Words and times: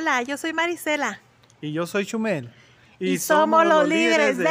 Hola, 0.00 0.22
yo 0.22 0.36
soy 0.36 0.52
Marisela. 0.52 1.20
Y 1.60 1.72
yo 1.72 1.84
soy 1.84 2.06
Chumel. 2.06 2.48
Y, 3.00 3.18
somos, 3.18 3.66
los 3.66 3.88
líderes 3.88 4.38
de... 4.38 4.46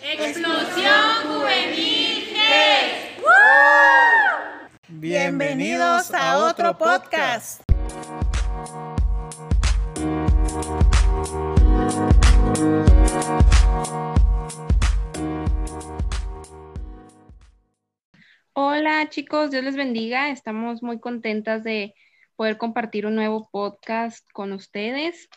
Explosión 0.00 0.92
Juvenil 1.24 2.28
Bienvenidos 4.86 6.14
a 6.14 6.38
otro 6.38 6.78
podcast. 6.78 7.60
Hola 18.52 19.08
chicos, 19.08 19.50
Dios 19.50 19.64
les 19.64 19.74
bendiga. 19.74 20.30
Estamos 20.30 20.84
muy 20.84 21.00
contentas 21.00 21.64
de 21.64 21.96
poder 22.36 22.58
compartir 22.58 23.06
un 23.06 23.14
nuevo 23.14 23.48
podcast 23.50 24.26
con 24.32 24.52
ustedes. 24.52 25.28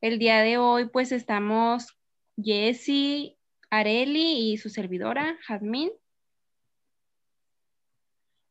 El 0.00 0.18
día 0.18 0.40
de 0.40 0.58
hoy 0.58 0.88
pues 0.88 1.12
estamos 1.12 1.98
Jessie, 2.42 3.36
Areli 3.70 4.52
y 4.52 4.56
su 4.56 4.70
servidora, 4.70 5.38
Jazmín. 5.46 5.90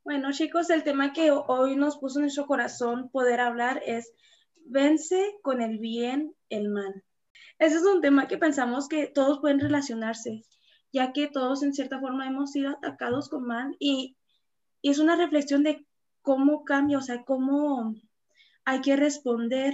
Bueno 0.04 0.32
chicos, 0.32 0.70
el 0.70 0.84
tema 0.84 1.14
que 1.14 1.32
hoy 1.32 1.76
nos 1.76 1.98
puso 1.98 2.20
en 2.20 2.24
nuestro 2.24 2.46
corazón 2.46 3.10
poder 3.10 3.40
hablar 3.40 3.82
es 3.86 4.14
vence 4.66 5.38
con 5.42 5.62
el 5.62 5.80
bien 5.80 6.36
el 6.50 6.70
mal. 6.70 7.04
Ese 7.58 7.78
es 7.78 7.84
un 7.84 8.02
tema 8.02 8.28
que 8.28 8.38
pensamos 8.38 8.88
que 8.88 9.08
todos 9.08 9.40
pueden 9.40 9.60
relacionarse, 9.60 10.44
ya 10.94 11.12
que 11.12 11.28
todos 11.28 11.64
en 11.64 11.74
cierta 11.74 12.00
forma 12.00 12.28
hemos 12.28 12.52
sido 12.52 12.72
atacados 12.72 13.30
con 13.30 13.46
mal 13.46 13.76
y, 13.80 14.16
y 14.82 14.92
es 14.92 15.00
una 15.00 15.16
reflexión 15.16 15.64
de 15.64 15.86
cómo 16.22 16.64
cambia, 16.66 16.98
o 16.98 17.02
sea, 17.02 17.24
cómo 17.24 17.96
hay 18.66 18.82
que 18.82 18.96
responder. 18.96 19.74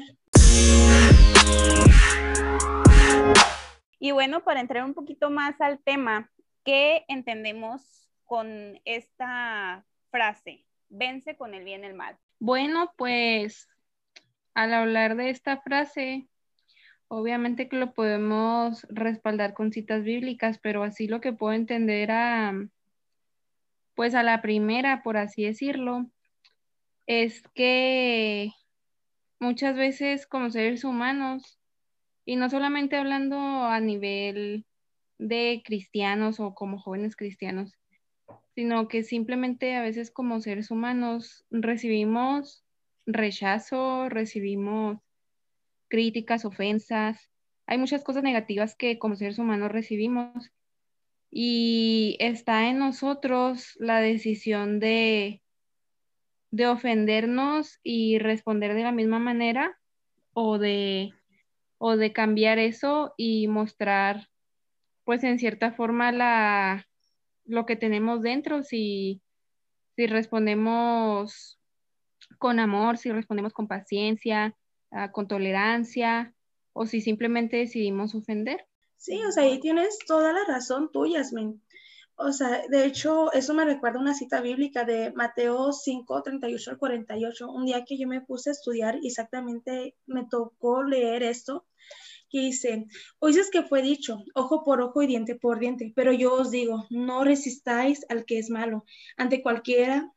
Y 3.99 4.11
bueno, 4.11 4.43
para 4.43 4.61
entrar 4.61 4.83
un 4.83 4.93
poquito 4.93 5.29
más 5.29 5.59
al 5.61 5.79
tema, 5.79 6.31
¿qué 6.63 7.05
entendemos 7.07 8.09
con 8.25 8.79
esta 8.85 9.85
frase? 10.11 10.65
Vence 10.89 11.35
con 11.35 11.53
el 11.53 11.63
bien 11.63 11.83
el 11.83 11.95
mal. 11.95 12.17
Bueno, 12.39 12.93
pues 12.97 13.67
al 14.53 14.73
hablar 14.73 15.15
de 15.15 15.29
esta 15.29 15.57
frase, 15.61 16.27
obviamente 17.07 17.67
que 17.67 17.77
lo 17.77 17.93
podemos 17.93 18.85
respaldar 18.89 19.53
con 19.53 19.71
citas 19.71 20.03
bíblicas, 20.03 20.59
pero 20.59 20.83
así 20.83 21.07
lo 21.07 21.21
que 21.21 21.33
puedo 21.33 21.53
entender 21.53 22.11
a, 22.11 22.53
pues 23.95 24.15
a 24.15 24.23
la 24.23 24.41
primera, 24.41 25.03
por 25.03 25.17
así 25.17 25.45
decirlo, 25.45 26.09
es 27.07 27.43
que 27.53 28.51
muchas 29.39 29.75
veces 29.75 30.27
como 30.27 30.49
seres 30.49 30.83
humanos, 30.83 31.59
y 32.25 32.35
no 32.35 32.49
solamente 32.49 32.95
hablando 32.95 33.37
a 33.37 33.79
nivel 33.79 34.65
de 35.17 35.61
cristianos 35.63 36.39
o 36.39 36.55
como 36.55 36.79
jóvenes 36.79 37.15
cristianos, 37.15 37.73
sino 38.55 38.87
que 38.87 39.03
simplemente 39.03 39.75
a 39.75 39.81
veces 39.81 40.11
como 40.11 40.39
seres 40.41 40.71
humanos 40.71 41.45
recibimos 41.51 42.63
rechazo, 43.05 44.09
recibimos 44.09 44.99
críticas, 45.87 46.45
ofensas, 46.45 47.29
hay 47.67 47.77
muchas 47.77 48.03
cosas 48.03 48.23
negativas 48.23 48.75
que 48.75 48.99
como 48.99 49.15
seres 49.15 49.39
humanos 49.39 49.71
recibimos 49.71 50.51
y 51.31 52.17
está 52.19 52.69
en 52.69 52.79
nosotros 52.79 53.75
la 53.77 53.99
decisión 53.99 54.79
de 54.79 55.41
de 56.55 56.67
ofendernos 56.67 57.79
y 57.83 58.17
responder 58.17 58.75
de 58.75 58.83
la 58.83 58.93
misma 58.93 59.19
manera 59.19 59.77
o 60.31 60.57
de, 60.57 61.11
o 61.77 61.97
de 61.97 62.13
cambiar 62.13 62.59
eso 62.59 63.13
y 63.17 63.47
mostrar 63.49 64.29
pues 65.03 65.23
en 65.25 65.37
cierta 65.37 65.73
forma 65.73 66.13
la, 66.13 66.87
lo 67.43 67.65
que 67.65 67.75
tenemos 67.75 68.21
dentro, 68.21 68.63
si, 68.63 69.21
si 69.97 70.07
respondemos 70.07 71.59
con 72.39 72.61
amor, 72.61 72.97
si 72.97 73.11
respondemos 73.11 73.51
con 73.51 73.67
paciencia, 73.67 74.55
ah, 74.91 75.11
con 75.11 75.27
tolerancia 75.27 76.33
o 76.71 76.85
si 76.85 77.01
simplemente 77.01 77.57
decidimos 77.57 78.15
ofender. 78.15 78.65
Sí, 78.95 79.21
o 79.25 79.31
sea, 79.31 79.43
ahí 79.43 79.59
tienes 79.59 79.99
toda 80.07 80.31
la 80.31 80.45
razón 80.47 80.89
tú, 80.91 81.05
Yasmin. 81.05 81.61
O 82.17 82.31
sea, 82.31 82.63
de 82.69 82.85
hecho, 82.85 83.31
eso 83.33 83.53
me 83.53 83.65
recuerda 83.65 83.99
una 83.99 84.13
cita 84.13 84.39
bíblica 84.39 84.85
de 84.85 85.11
Mateo 85.13 85.73
5, 85.73 86.23
38 86.23 86.71
al 86.71 86.77
48. 86.77 87.51
Un 87.51 87.65
día 87.65 87.83
que 87.83 87.97
yo 87.97 88.07
me 88.07 88.21
puse 88.21 88.49
a 88.49 88.53
estudiar, 88.53 88.97
exactamente 89.03 89.95
me 90.05 90.25
tocó 90.25 90.83
leer 90.83 91.23
esto, 91.23 91.65
que 92.29 92.39
dice, 92.39 92.85
oíces 93.19 93.49
que 93.51 93.63
fue 93.63 93.81
dicho, 93.81 94.23
ojo 94.33 94.63
por 94.63 94.81
ojo 94.81 95.01
y 95.01 95.07
diente 95.07 95.35
por 95.35 95.59
diente, 95.59 95.91
pero 95.95 96.13
yo 96.13 96.33
os 96.33 96.51
digo, 96.51 96.85
no 96.89 97.23
resistáis 97.23 98.05
al 98.09 98.25
que 98.25 98.39
es 98.39 98.49
malo. 98.49 98.85
Ante 99.17 99.41
cualquiera 99.41 100.11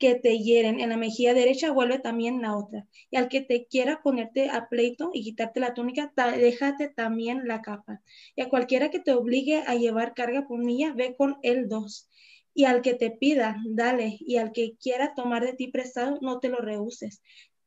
que 0.00 0.14
te 0.14 0.38
hieren 0.38 0.80
en 0.80 0.88
la 0.88 0.96
mejilla 0.96 1.34
derecha, 1.34 1.70
vuelve 1.70 1.98
también 1.98 2.40
la 2.40 2.56
otra. 2.56 2.86
Y 3.10 3.16
al 3.16 3.28
que 3.28 3.42
te 3.42 3.66
quiera 3.66 4.02
ponerte 4.02 4.48
a 4.48 4.66
pleito 4.68 5.10
y 5.12 5.22
quitarte 5.22 5.60
la 5.60 5.74
túnica, 5.74 6.10
déjate 6.16 6.88
también 6.88 7.46
la 7.46 7.60
capa. 7.60 8.00
Y 8.34 8.40
a 8.40 8.48
cualquiera 8.48 8.90
que 8.90 8.98
te 8.98 9.12
obligue 9.12 9.62
a 9.66 9.74
llevar 9.74 10.14
carga 10.14 10.48
por 10.48 10.58
milla, 10.58 10.94
ve 10.94 11.14
con 11.16 11.36
él 11.42 11.68
dos. 11.68 12.08
Y 12.54 12.64
al 12.64 12.80
que 12.80 12.94
te 12.94 13.10
pida, 13.10 13.58
dale. 13.66 14.16
Y 14.20 14.38
al 14.38 14.52
que 14.52 14.74
quiera 14.80 15.14
tomar 15.14 15.44
de 15.44 15.52
ti 15.52 15.68
prestado, 15.68 16.18
no 16.22 16.40
te 16.40 16.48
lo 16.48 16.58
rehuses. 16.58 17.22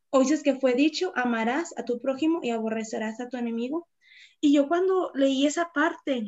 Oíces 0.09 0.41
que 0.41 0.55
fue 0.55 0.73
dicho, 0.73 1.13
amarás 1.15 1.73
a 1.77 1.85
tu 1.85 2.01
prójimo 2.01 2.39
y 2.41 2.49
aborrecerás 2.49 3.19
a 3.19 3.29
tu 3.29 3.37
enemigo. 3.37 3.87
Y 4.41 4.53
yo 4.53 4.67
cuando 4.67 5.11
leí 5.13 5.45
esa 5.45 5.71
parte, 5.71 6.23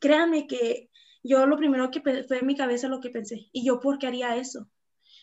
créanme 0.00 0.46
que 0.46 0.88
yo 1.24 1.44
lo 1.46 1.56
primero 1.56 1.90
que 1.90 2.00
fue 2.00 2.38
en 2.38 2.46
mi 2.46 2.54
cabeza 2.54 2.86
lo 2.86 3.00
que 3.00 3.10
pensé, 3.10 3.48
¿y 3.50 3.66
yo 3.66 3.80
por 3.80 3.98
qué 3.98 4.06
haría 4.06 4.36
eso? 4.36 4.68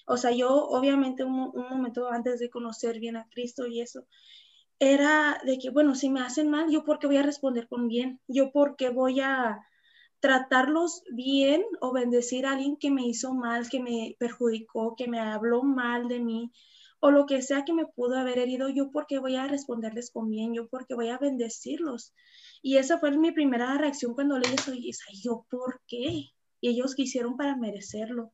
O 0.05 0.17
sea, 0.17 0.31
yo 0.31 0.49
obviamente 0.49 1.23
un, 1.23 1.51
momento 1.53 2.09
antes 2.09 2.39
de 2.39 2.49
conocer 2.49 2.99
bien 2.99 3.15
a 3.17 3.27
Cristo 3.29 3.67
y 3.67 3.81
eso, 3.81 4.05
era 4.79 5.39
de 5.45 5.57
que, 5.59 5.69
bueno, 5.69 5.95
si 5.95 6.09
me 6.09 6.21
hacen 6.21 6.49
mal, 6.49 6.69
yo 6.69 6.83
por 6.83 6.99
qué 6.99 7.07
voy 7.07 7.17
a 7.17 7.23
responder 7.23 7.67
con 7.67 7.87
bien, 7.87 8.19
yo 8.27 8.51
por 8.51 8.75
qué 8.75 8.89
voy 8.89 9.21
a 9.21 9.59
tratarlos 10.19 11.03
bien 11.11 11.63
o 11.81 11.93
bendecir 11.93 12.45
a 12.45 12.53
alguien 12.53 12.77
que 12.77 12.91
me 12.91 13.05
hizo 13.07 13.33
mal, 13.33 13.69
que 13.69 13.81
me 13.81 14.15
perjudicó, 14.19 14.95
que 14.95 15.07
me 15.07 15.19
habló 15.19 15.63
mal 15.63 16.07
de 16.07 16.19
mí 16.19 16.51
o 17.05 17.11
lo 17.11 17.25
que 17.25 17.41
sea 17.41 17.65
que 17.65 17.73
me 17.73 17.85
pudo 17.85 18.17
haber 18.17 18.39
herido, 18.39 18.69
yo 18.69 18.89
porque 18.89 19.19
voy 19.19 19.35
a 19.35 19.45
responderles 19.45 20.09
con 20.09 20.29
bien, 20.29 20.53
yo 20.53 20.69
porque 20.69 20.93
voy 20.95 21.09
a 21.09 21.17
bendecirlos. 21.17 22.13
Y 22.61 22.77
esa 22.77 22.97
fue 22.97 23.11
mi 23.17 23.33
primera 23.33 23.77
reacción 23.77 24.13
cuando 24.13 24.39
leí 24.39 24.53
eso 24.53 24.73
y 24.73 24.79
dije, 24.79 25.13
yo 25.21 25.45
por 25.49 25.81
qué? 25.85 26.29
Y 26.61 26.69
ellos 26.69 26.95
quisieron 26.95 27.35
para 27.35 27.57
merecerlo 27.57 28.31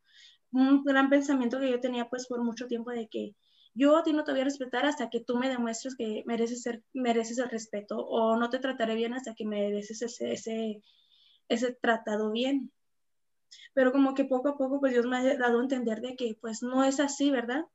un 0.52 0.84
gran 0.84 1.10
pensamiento 1.10 1.60
que 1.60 1.70
yo 1.70 1.80
tenía 1.80 2.10
pues 2.10 2.28
por 2.28 2.44
mucho 2.44 2.68
tiempo 2.68 2.92
de 2.92 3.08
que 3.08 3.36
yo 3.74 4.02
no 4.14 4.24
te 4.24 4.32
voy 4.32 4.42
a 4.42 4.46
respetar 4.46 4.86
hasta 4.86 5.10
que 5.10 5.22
tú 5.22 5.38
me 5.38 5.50
demuestres 5.50 5.96
que 5.96 6.24
mereces, 6.26 6.64
ser, 6.64 6.84
mereces 6.94 7.38
el 7.38 7.50
respeto 7.50 7.98
o 7.98 8.36
no 8.36 8.50
te 8.50 8.60
trataré 8.60 8.96
bien 8.96 9.14
hasta 9.14 9.36
que 9.36 9.46
mereces 9.46 10.02
ese, 10.02 10.34
ese, 10.34 10.84
ese 11.48 11.74
tratado 11.74 12.32
bien. 12.32 12.72
Pero 13.74 13.92
como 13.92 14.14
que 14.16 14.26
poco 14.26 14.50
a 14.50 14.58
poco 14.58 14.80
pues 14.80 14.94
Dios 14.94 15.06
me 15.06 15.18
ha 15.18 15.38
dado 15.38 15.60
a 15.60 15.64
entender 15.64 16.02
de 16.02 16.16
que 16.16 16.36
pues 16.42 16.62
no 16.62 16.84
es 16.84 17.00
así, 17.00 17.32
¿verdad? 17.32 17.66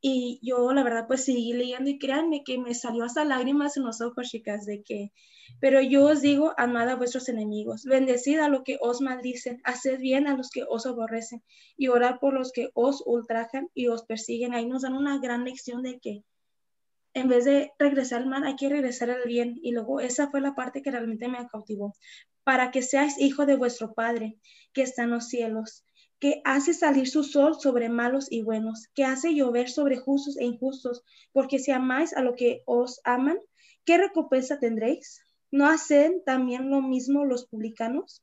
Y 0.00 0.38
yo, 0.42 0.72
la 0.72 0.84
verdad, 0.84 1.06
pues 1.08 1.24
seguí 1.24 1.52
leyendo 1.52 1.90
y 1.90 1.98
créanme 1.98 2.44
que 2.44 2.58
me 2.58 2.74
salió 2.74 3.04
hasta 3.04 3.24
lágrimas 3.24 3.76
en 3.76 3.84
los 3.84 4.00
ojos, 4.00 4.28
chicas, 4.28 4.64
de 4.64 4.82
que, 4.82 5.12
pero 5.60 5.80
yo 5.80 6.06
os 6.06 6.22
digo, 6.22 6.54
amad 6.56 6.88
a 6.88 6.94
vuestros 6.94 7.28
enemigos, 7.28 7.84
bendecid 7.84 8.38
a 8.38 8.48
los 8.48 8.62
que 8.62 8.78
os 8.80 9.00
maldicen, 9.00 9.60
haced 9.64 9.98
bien 9.98 10.28
a 10.28 10.36
los 10.36 10.50
que 10.50 10.64
os 10.68 10.86
aborrecen 10.86 11.42
y 11.76 11.88
orad 11.88 12.20
por 12.20 12.34
los 12.34 12.52
que 12.52 12.70
os 12.74 13.02
ultrajan 13.06 13.68
y 13.74 13.88
os 13.88 14.04
persiguen. 14.04 14.54
Ahí 14.54 14.66
nos 14.66 14.82
dan 14.82 14.94
una 14.94 15.18
gran 15.18 15.44
lección 15.44 15.82
de 15.82 15.98
que 15.98 16.22
en 17.14 17.28
vez 17.28 17.44
de 17.44 17.72
regresar 17.78 18.22
al 18.22 18.28
mal, 18.28 18.44
hay 18.44 18.56
que 18.56 18.68
regresar 18.68 19.10
al 19.10 19.24
bien. 19.24 19.58
Y 19.62 19.72
luego 19.72 20.00
esa 20.00 20.30
fue 20.30 20.40
la 20.40 20.54
parte 20.54 20.82
que 20.82 20.90
realmente 20.90 21.28
me 21.28 21.46
cautivó. 21.48 21.94
Para 22.44 22.70
que 22.70 22.82
seáis 22.82 23.18
hijo 23.18 23.46
de 23.46 23.56
vuestro 23.56 23.94
Padre 23.94 24.38
que 24.72 24.82
está 24.82 25.02
en 25.02 25.10
los 25.10 25.28
cielos 25.28 25.84
que 26.20 26.40
hace 26.44 26.74
salir 26.74 27.08
su 27.08 27.22
sol 27.22 27.60
sobre 27.60 27.88
malos 27.88 28.26
y 28.30 28.42
buenos, 28.42 28.88
que 28.94 29.04
hace 29.04 29.34
llover 29.34 29.70
sobre 29.70 29.96
justos 29.96 30.36
e 30.36 30.44
injustos, 30.44 31.04
porque 31.32 31.58
si 31.58 31.70
amáis 31.70 32.12
a 32.14 32.22
lo 32.22 32.34
que 32.34 32.62
os 32.66 33.00
aman, 33.04 33.38
¿qué 33.84 33.98
recompensa 33.98 34.58
tendréis? 34.58 35.20
¿No 35.50 35.66
hacen 35.66 36.22
también 36.24 36.70
lo 36.70 36.82
mismo 36.82 37.24
los 37.24 37.46
publicanos? 37.46 38.22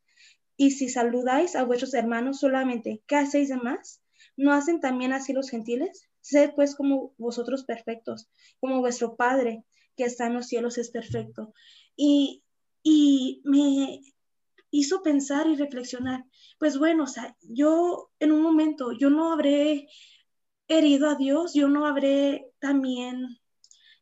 Y 0.58 0.72
si 0.72 0.90
saludáis 0.90 1.56
a 1.56 1.64
vuestros 1.64 1.94
hermanos 1.94 2.40
solamente, 2.40 3.02
¿qué 3.08 3.16
hacéis 3.16 3.50
de 3.50 3.58
más? 3.58 4.02
¿No 4.38 4.54
hacen 4.54 4.80
también 4.80 5.14
así 5.14 5.34
los 5.34 5.50
gentiles? 5.50 6.08
Sed 6.22 6.52
pues 6.56 6.76
como 6.76 7.14
vosotros 7.18 7.64
perfectos, 7.64 8.28
como 8.60 8.80
vuestro 8.80 9.16
Padre 9.16 9.64
que 9.96 10.04
está 10.04 10.28
en 10.28 10.34
los 10.34 10.48
cielos 10.48 10.78
es 10.78 10.92
perfecto. 10.92 11.54
Y, 11.96 12.44
y 12.84 13.42
me, 13.46 14.02
hizo 14.72 15.02
pensar 15.04 15.48
y 15.48 15.56
reflexionar, 15.56 16.26
pues 16.60 16.78
bueno, 16.78 17.04
o 17.04 17.08
sea, 17.08 17.36
yo 17.42 18.10
en 18.20 18.32
un 18.32 18.42
momento, 18.42 18.92
yo 18.92 19.10
no 19.10 19.32
habré 19.32 19.88
herido 20.68 21.10
a 21.10 21.16
Dios, 21.16 21.54
yo 21.54 21.68
no 21.68 21.86
habré 21.86 22.52
también 22.60 23.38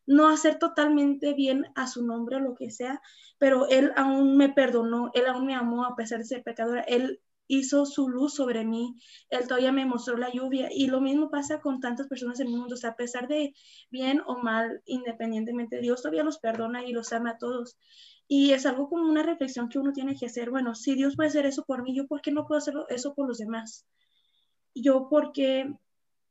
no 0.06 0.30
hacer 0.30 0.60
totalmente 0.60 1.33
bien 1.33 1.65
a 1.75 1.88
su 1.88 2.06
nombre 2.06 2.38
o 2.38 2.39
lo 2.39 2.56
que 2.56 2.71
sea, 2.71 3.01
pero 3.38 3.68
Él 3.69 3.92
aún 3.95 4.38
me 4.38 4.50
perdonó, 4.50 5.12
Él 5.13 5.25
aún 5.27 5.45
me 5.45 5.56
amó 5.56 5.86
a 5.86 5.95
pesar 5.95 6.19
de 6.19 6.25
ser 6.25 6.44
pecadora, 6.44 6.81
Él 6.81 7.21
hizo 7.48 7.86
su 7.86 8.09
luz 8.09 8.36
sobre 8.36 8.66
mí, 8.66 8.95
Él 9.30 9.48
todavía 9.48 9.71
me 9.71 9.86
mostró 9.86 10.18
la 10.18 10.31
lluvia 10.31 10.69
y 10.71 10.88
lo 10.88 11.01
mismo 11.01 11.30
pasa 11.30 11.59
con 11.59 11.80
tantas 11.80 12.07
personas 12.07 12.39
en 12.39 12.48
el 12.48 12.54
mundo, 12.54 12.75
o 12.75 12.77
sea, 12.77 12.92
a 12.92 12.95
pesar 12.95 13.27
de 13.27 13.54
bien 13.89 14.21
o 14.25 14.38
mal, 14.38 14.81
independientemente, 14.86 15.80
Dios 15.80 16.01
todavía 16.01 16.24
los 16.24 16.39
perdona 16.39 16.86
y 16.86 16.92
los 16.92 17.12
ama 17.13 17.31
a 17.31 17.38
todos. 17.38 17.77
Y 18.35 18.51
es 18.51 18.65
algo 18.65 18.89
como 18.89 19.07
una 19.07 19.21
reflexión 19.21 19.69
que 19.69 19.77
uno 19.77 19.94
tiene 19.94 20.15
que 20.15 20.25
hacer, 20.25 20.50
bueno, 20.50 20.74
si 20.74 20.95
Dios 20.95 21.15
puede 21.15 21.30
hacer 21.30 21.45
eso 21.45 21.65
por 21.65 21.83
mí, 21.83 21.95
yo 21.95 22.07
por 22.07 22.19
qué 22.19 22.31
no 22.31 22.47
puedo 22.47 22.57
hacer 22.57 22.74
eso 22.89 23.13
por 23.13 23.27
los 23.27 23.38
demás? 23.38 23.85
Yo 24.74 25.07
porque 25.07 25.71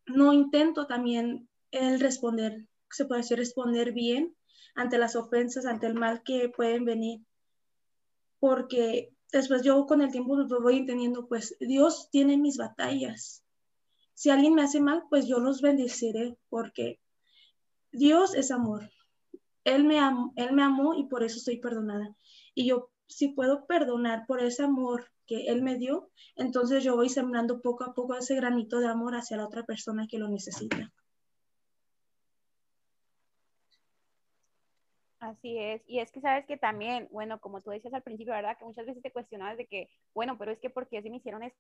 no 0.06 0.32
intento 0.32 0.88
también 0.88 1.49
el 1.70 2.00
responder, 2.00 2.66
se 2.90 3.04
puede 3.04 3.20
decir 3.20 3.38
responder 3.38 3.93
bien 3.93 4.34
ante 4.75 4.99
las 4.99 5.14
ofensas, 5.14 5.64
ante 5.64 5.87
el 5.87 5.94
mal 5.94 6.25
que 6.25 6.49
pueden 6.49 6.84
venir. 6.84 7.20
Porque 8.40 9.14
después 9.31 9.62
yo 9.62 9.87
con 9.87 10.02
el 10.02 10.10
tiempo 10.10 10.34
lo 10.37 10.60
voy 10.60 10.78
entendiendo, 10.78 11.28
pues 11.28 11.56
Dios 11.60 12.08
tiene 12.10 12.37
mis 12.37 12.56
batallas. 12.56 13.44
Si 14.14 14.28
alguien 14.28 14.54
me 14.54 14.62
hace 14.62 14.81
mal, 14.81 15.04
pues 15.08 15.28
yo 15.28 15.38
los 15.38 15.62
bendeciré 15.62 16.37
porque 16.49 16.99
Dios 17.93 18.34
es 18.34 18.50
amor. 18.50 18.90
Él 19.64 19.85
me, 19.85 19.99
amó, 19.99 20.32
él 20.37 20.53
me 20.53 20.62
amó 20.62 20.94
y 20.94 21.05
por 21.05 21.23
eso 21.23 21.38
estoy 21.38 21.59
perdonada. 21.59 22.14
Y 22.55 22.67
yo, 22.67 22.91
si 23.06 23.29
puedo 23.29 23.67
perdonar 23.67 24.26
por 24.26 24.41
ese 24.41 24.62
amor 24.64 25.06
que 25.26 25.47
Él 25.47 25.62
me 25.62 25.76
dio, 25.76 26.11
entonces 26.37 26.82
yo 26.82 26.97
voy 26.97 27.09
sembrando 27.09 27.61
poco 27.61 27.85
a 27.85 27.94
poco 27.94 28.14
ese 28.14 28.35
granito 28.35 28.81
de 28.81 28.88
amor 28.88 29.14
hacia 29.14 29.37
la 29.37 29.47
otra 29.47 29.62
persona 29.64 30.06
que 30.09 30.19
lo 30.19 30.29
necesita. 30.29 30.93
Así 35.20 35.56
es, 35.56 35.82
y 35.87 36.00
es 36.00 36.11
que 36.11 36.20
sabes 36.20 36.44
que 36.47 36.56
también, 36.56 37.09
bueno, 37.12 37.41
como 37.41 37.61
tú 37.61 37.70
decías 37.70 37.94
al 37.94 38.03
principio, 38.03 38.32
¿verdad? 38.32 38.59
Que 38.59 38.64
muchas 38.64 38.87
veces 38.87 39.00
te 39.03 39.12
cuestionabas 39.12 39.56
de 39.56 39.67
que, 39.67 39.88
bueno, 40.14 40.37
pero 40.37 40.50
es 40.50 40.59
que 40.59 40.69
¿por 40.69 40.88
qué 40.88 41.00
si 41.00 41.11
me 41.11 41.19
hicieron 41.19 41.44
esto? 41.44 41.59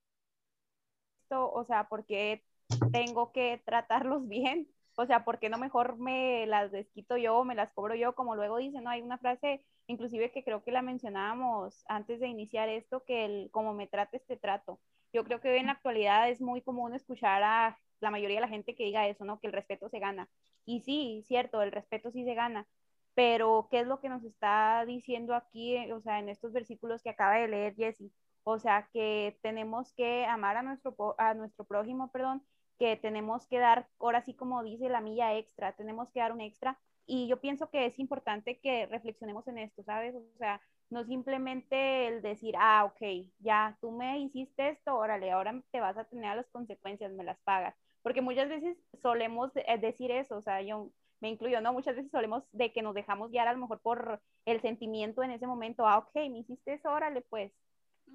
O 1.30 1.64
sea, 1.64 1.88
¿por 1.88 2.04
qué 2.04 2.42
tengo 2.90 3.30
que 3.30 3.62
tratarlos 3.64 4.26
bien? 4.28 4.68
O 4.94 5.06
sea, 5.06 5.24
¿por 5.24 5.38
qué 5.38 5.48
no 5.48 5.58
mejor 5.58 5.98
me 5.98 6.46
las 6.46 6.70
desquito 6.70 7.16
yo, 7.16 7.44
me 7.44 7.54
las 7.54 7.72
cobro 7.72 7.94
yo? 7.94 8.14
Como 8.14 8.36
luego 8.36 8.58
dicen, 8.58 8.84
¿no? 8.84 8.90
Hay 8.90 9.02
una 9.02 9.18
frase, 9.18 9.64
inclusive 9.86 10.30
que 10.32 10.44
creo 10.44 10.62
que 10.62 10.72
la 10.72 10.82
mencionábamos 10.82 11.84
antes 11.88 12.20
de 12.20 12.28
iniciar 12.28 12.68
esto, 12.68 13.04
que 13.04 13.24
el 13.24 13.50
como 13.50 13.74
me 13.74 13.86
trates, 13.86 14.24
te 14.26 14.36
trato. 14.36 14.80
Yo 15.12 15.24
creo 15.24 15.40
que 15.40 15.50
hoy 15.50 15.58
en 15.58 15.66
la 15.66 15.72
actualidad 15.72 16.30
es 16.30 16.40
muy 16.40 16.62
común 16.62 16.94
escuchar 16.94 17.42
a 17.42 17.78
la 18.00 18.10
mayoría 18.10 18.36
de 18.36 18.42
la 18.42 18.48
gente 18.48 18.74
que 18.74 18.84
diga 18.84 19.08
eso, 19.08 19.24
¿no? 19.24 19.40
Que 19.40 19.46
el 19.46 19.52
respeto 19.52 19.88
se 19.88 19.98
gana. 19.98 20.28
Y 20.64 20.80
sí, 20.82 21.22
cierto, 21.26 21.62
el 21.62 21.72
respeto 21.72 22.10
sí 22.10 22.24
se 22.24 22.34
gana, 22.34 22.66
pero 23.14 23.68
¿qué 23.70 23.80
es 23.80 23.86
lo 23.86 24.00
que 24.00 24.08
nos 24.08 24.24
está 24.24 24.84
diciendo 24.86 25.34
aquí, 25.34 25.90
o 25.92 26.00
sea, 26.00 26.18
en 26.18 26.28
estos 26.28 26.52
versículos 26.52 27.02
que 27.02 27.10
acaba 27.10 27.34
de 27.34 27.48
leer 27.48 27.74
Jesse? 27.76 28.12
O 28.44 28.58
sea, 28.58 28.88
que 28.92 29.38
tenemos 29.42 29.92
que 29.94 30.24
amar 30.26 30.56
a 30.56 30.62
nuestro, 30.62 31.14
a 31.18 31.34
nuestro 31.34 31.64
prójimo, 31.64 32.10
perdón, 32.10 32.44
que 32.82 32.96
tenemos 32.96 33.46
que 33.46 33.60
dar, 33.60 33.86
ahora 34.00 34.22
sí 34.22 34.34
como 34.34 34.64
dice 34.64 34.88
la 34.88 35.00
milla 35.00 35.38
extra, 35.38 35.72
tenemos 35.74 36.10
que 36.10 36.18
dar 36.18 36.32
un 36.32 36.40
extra. 36.40 36.80
Y 37.06 37.28
yo 37.28 37.40
pienso 37.40 37.70
que 37.70 37.86
es 37.86 38.00
importante 38.00 38.58
que 38.58 38.86
reflexionemos 38.86 39.46
en 39.46 39.58
esto, 39.58 39.84
¿sabes? 39.84 40.16
O 40.16 40.36
sea, 40.36 40.60
no 40.90 41.04
simplemente 41.04 42.08
el 42.08 42.22
decir, 42.22 42.56
ah, 42.58 42.84
ok, 42.84 43.30
ya 43.38 43.78
tú 43.80 43.92
me 43.92 44.18
hiciste 44.18 44.70
esto, 44.70 44.96
órale, 44.96 45.30
ahora 45.30 45.62
te 45.70 45.80
vas 45.80 45.96
a 45.96 46.06
tener 46.06 46.34
las 46.34 46.50
consecuencias, 46.50 47.12
me 47.12 47.22
las 47.22 47.38
pagas. 47.42 47.76
Porque 48.02 48.20
muchas 48.20 48.48
veces 48.48 48.76
solemos 49.00 49.52
eh, 49.54 49.78
decir 49.78 50.10
eso, 50.10 50.36
o 50.36 50.42
sea, 50.42 50.60
yo 50.60 50.90
me 51.20 51.28
incluyo, 51.28 51.60
¿no? 51.60 51.72
Muchas 51.72 51.94
veces 51.94 52.10
solemos 52.10 52.42
de 52.50 52.72
que 52.72 52.82
nos 52.82 52.94
dejamos 52.94 53.30
guiar 53.30 53.46
a 53.46 53.52
lo 53.52 53.60
mejor 53.60 53.80
por 53.80 54.20
el 54.44 54.60
sentimiento 54.60 55.22
en 55.22 55.30
ese 55.30 55.46
momento, 55.46 55.86
ah, 55.86 55.98
ok, 55.98 56.16
me 56.32 56.40
hiciste 56.40 56.72
eso, 56.72 56.90
órale, 56.90 57.20
pues 57.22 57.52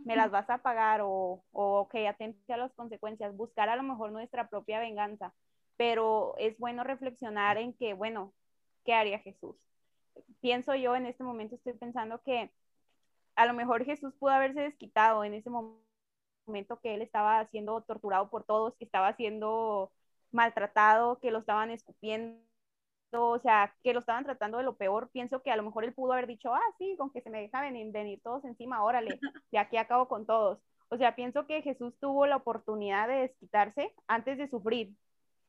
me 0.05 0.15
las 0.15 0.31
vas 0.31 0.49
a 0.49 0.59
pagar 0.59 1.01
o, 1.01 1.43
o 1.51 1.79
ok, 1.79 1.95
atente 2.07 2.53
a 2.53 2.57
las 2.57 2.73
consecuencias, 2.73 3.35
buscar 3.35 3.69
a 3.69 3.75
lo 3.75 3.83
mejor 3.83 4.11
nuestra 4.11 4.49
propia 4.49 4.79
venganza, 4.79 5.33
pero 5.75 6.35
es 6.37 6.57
bueno 6.57 6.83
reflexionar 6.83 7.57
en 7.57 7.73
que, 7.73 7.93
bueno, 7.93 8.33
¿qué 8.85 8.93
haría 8.93 9.19
Jesús? 9.19 9.55
Pienso 10.41 10.75
yo 10.75 10.95
en 10.95 11.05
este 11.05 11.23
momento, 11.23 11.55
estoy 11.55 11.73
pensando 11.73 12.21
que 12.23 12.51
a 13.35 13.45
lo 13.45 13.53
mejor 13.53 13.85
Jesús 13.85 14.13
pudo 14.15 14.31
haberse 14.31 14.61
desquitado 14.61 15.23
en 15.23 15.33
ese 15.33 15.49
momento 15.49 16.79
que 16.81 16.95
él 16.95 17.01
estaba 17.01 17.45
siendo 17.47 17.81
torturado 17.81 18.29
por 18.29 18.43
todos, 18.43 18.75
que 18.77 18.85
estaba 18.85 19.15
siendo 19.15 19.91
maltratado, 20.31 21.19
que 21.19 21.31
lo 21.31 21.39
estaban 21.39 21.69
escupiendo 21.69 22.41
o 23.11 23.39
sea, 23.39 23.73
que 23.83 23.93
lo 23.93 23.99
estaban 23.99 24.23
tratando 24.23 24.57
de 24.57 24.63
lo 24.63 24.75
peor, 24.75 25.09
pienso 25.11 25.41
que 25.41 25.51
a 25.51 25.55
lo 25.55 25.63
mejor 25.63 25.83
él 25.83 25.93
pudo 25.93 26.13
haber 26.13 26.27
dicho, 26.27 26.53
ah, 26.53 26.61
sí, 26.77 26.95
con 26.97 27.11
que 27.11 27.21
se 27.21 27.29
me 27.29 27.41
deja 27.41 27.61
venir, 27.61 27.91
venir 27.91 28.21
todos 28.21 28.43
encima, 28.45 28.83
órale, 28.83 29.19
y 29.51 29.57
aquí 29.57 29.77
acabo 29.77 30.07
con 30.07 30.25
todos. 30.25 30.59
O 30.89 30.97
sea, 30.97 31.15
pienso 31.15 31.47
que 31.47 31.61
Jesús 31.61 31.93
tuvo 31.99 32.27
la 32.27 32.37
oportunidad 32.37 33.07
de 33.07 33.15
desquitarse 33.15 33.93
antes 34.07 34.37
de 34.37 34.47
sufrir, 34.47 34.93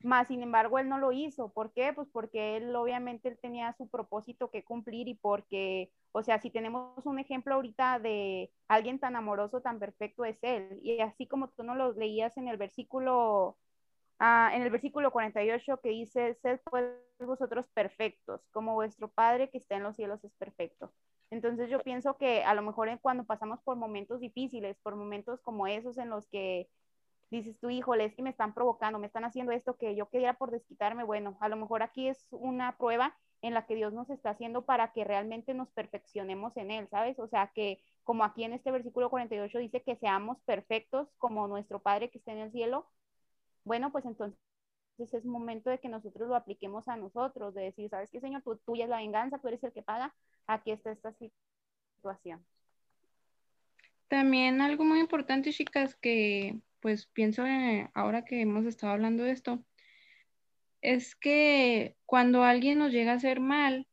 más 0.00 0.28
sin 0.28 0.42
embargo 0.42 0.78
él 0.78 0.88
no 0.88 0.98
lo 0.98 1.12
hizo. 1.12 1.52
¿Por 1.52 1.72
qué? 1.72 1.92
Pues 1.92 2.08
porque 2.12 2.56
él 2.56 2.74
obviamente 2.76 3.28
él 3.28 3.38
tenía 3.40 3.72
su 3.76 3.88
propósito 3.88 4.50
que 4.50 4.64
cumplir 4.64 5.08
y 5.08 5.14
porque, 5.14 5.90
o 6.12 6.22
sea, 6.22 6.40
si 6.40 6.50
tenemos 6.50 7.04
un 7.04 7.18
ejemplo 7.18 7.54
ahorita 7.54 7.98
de 7.98 8.50
alguien 8.68 9.00
tan 9.00 9.16
amoroso, 9.16 9.60
tan 9.60 9.80
perfecto 9.80 10.24
es 10.24 10.38
él. 10.42 10.78
Y 10.82 11.00
así 11.00 11.26
como 11.26 11.48
tú 11.48 11.64
no 11.64 11.74
lo 11.74 11.92
leías 11.92 12.36
en 12.36 12.48
el 12.48 12.56
versículo 12.56 13.56
Ah, 14.18 14.50
en 14.52 14.62
el 14.62 14.70
versículo 14.70 15.12
48 15.12 15.80
que 15.80 15.90
dice, 15.90 16.34
sed 16.42 16.60
pues 16.64 16.84
vosotros 17.26 17.66
perfectos, 17.74 18.40
como 18.52 18.74
vuestro 18.74 19.08
Padre 19.08 19.50
que 19.50 19.58
está 19.58 19.76
en 19.76 19.82
los 19.82 19.96
cielos 19.96 20.22
es 20.24 20.32
perfecto. 20.34 20.92
Entonces 21.30 21.68
yo 21.70 21.80
pienso 21.80 22.16
que 22.16 22.42
a 22.44 22.54
lo 22.54 22.62
mejor 22.62 22.88
cuando 23.00 23.24
pasamos 23.24 23.60
por 23.62 23.76
momentos 23.76 24.20
difíciles, 24.20 24.78
por 24.82 24.96
momentos 24.96 25.40
como 25.42 25.66
esos 25.66 25.98
en 25.98 26.10
los 26.10 26.26
que 26.28 26.68
dices 27.30 27.58
tú, 27.60 27.70
híjole, 27.70 28.04
es 28.06 28.14
que 28.14 28.22
me 28.22 28.30
están 28.30 28.54
provocando, 28.54 28.98
me 28.98 29.06
están 29.06 29.24
haciendo 29.24 29.52
esto 29.52 29.76
que 29.76 29.94
yo 29.94 30.08
quería 30.08 30.34
por 30.34 30.50
desquitarme, 30.50 31.04
bueno, 31.04 31.36
a 31.40 31.48
lo 31.48 31.56
mejor 31.56 31.82
aquí 31.82 32.08
es 32.08 32.26
una 32.30 32.76
prueba 32.78 33.14
en 33.42 33.54
la 33.54 33.66
que 33.66 33.74
Dios 33.74 33.92
nos 33.92 34.10
está 34.10 34.30
haciendo 34.30 34.64
para 34.64 34.92
que 34.92 35.04
realmente 35.04 35.54
nos 35.54 35.68
perfeccionemos 35.70 36.56
en 36.56 36.70
Él, 36.70 36.88
¿sabes? 36.88 37.18
O 37.18 37.28
sea, 37.28 37.52
que 37.54 37.80
como 38.04 38.24
aquí 38.24 38.44
en 38.44 38.54
este 38.54 38.70
versículo 38.70 39.10
48 39.10 39.58
dice 39.58 39.82
que 39.82 39.96
seamos 39.96 40.38
perfectos 40.46 41.08
como 41.18 41.46
nuestro 41.46 41.80
Padre 41.80 42.10
que 42.10 42.18
está 42.18 42.32
en 42.32 42.38
el 42.38 42.52
cielo, 42.52 42.86
bueno, 43.64 43.92
pues 43.92 44.06
entonces 44.06 44.38
es 44.98 45.24
momento 45.24 45.70
de 45.70 45.78
que 45.78 45.88
nosotros 45.88 46.28
lo 46.28 46.36
apliquemos 46.36 46.88
a 46.88 46.96
nosotros, 46.96 47.54
de 47.54 47.62
decir, 47.62 47.88
¿sabes 47.88 48.10
qué, 48.10 48.20
Señor? 48.20 48.42
Tú, 48.42 48.56
tuya 48.56 48.84
es 48.84 48.90
la 48.90 48.98
venganza, 48.98 49.38
tú 49.38 49.48
eres 49.48 49.62
el 49.62 49.72
que 49.72 49.82
paga, 49.82 50.14
aquí 50.46 50.72
está 50.72 50.90
esta 50.90 51.12
situación. 51.12 52.44
También 54.08 54.60
algo 54.60 54.84
muy 54.84 55.00
importante, 55.00 55.52
chicas, 55.52 55.94
que 55.96 56.58
pues 56.80 57.06
pienso 57.06 57.44
ahora 57.94 58.24
que 58.24 58.40
hemos 58.40 58.64
estado 58.66 58.92
hablando 58.92 59.24
de 59.24 59.32
esto, 59.32 59.62
es 60.80 61.14
que 61.16 61.96
cuando 62.06 62.44
alguien 62.44 62.78
nos 62.78 62.92
llega 62.92 63.12
a 63.12 63.16
hacer 63.16 63.40
mal, 63.40 63.86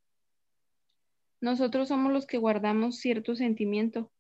nosotros 1.42 1.88
somos 1.90 2.14
los 2.14 2.26
que 2.26 2.38
guardamos 2.38 2.98
cierto 2.98 3.36
sentimiento, 3.36 4.12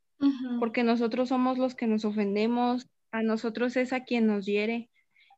porque 0.59 0.83
nosotros 0.83 1.29
somos 1.29 1.57
los 1.57 1.75
que 1.75 1.87
nos 1.87 2.05
ofendemos, 2.05 2.89
a 3.11 3.21
nosotros 3.21 3.77
es 3.77 3.93
a 3.93 4.03
quien 4.03 4.27
nos 4.27 4.45
hiere. 4.45 4.89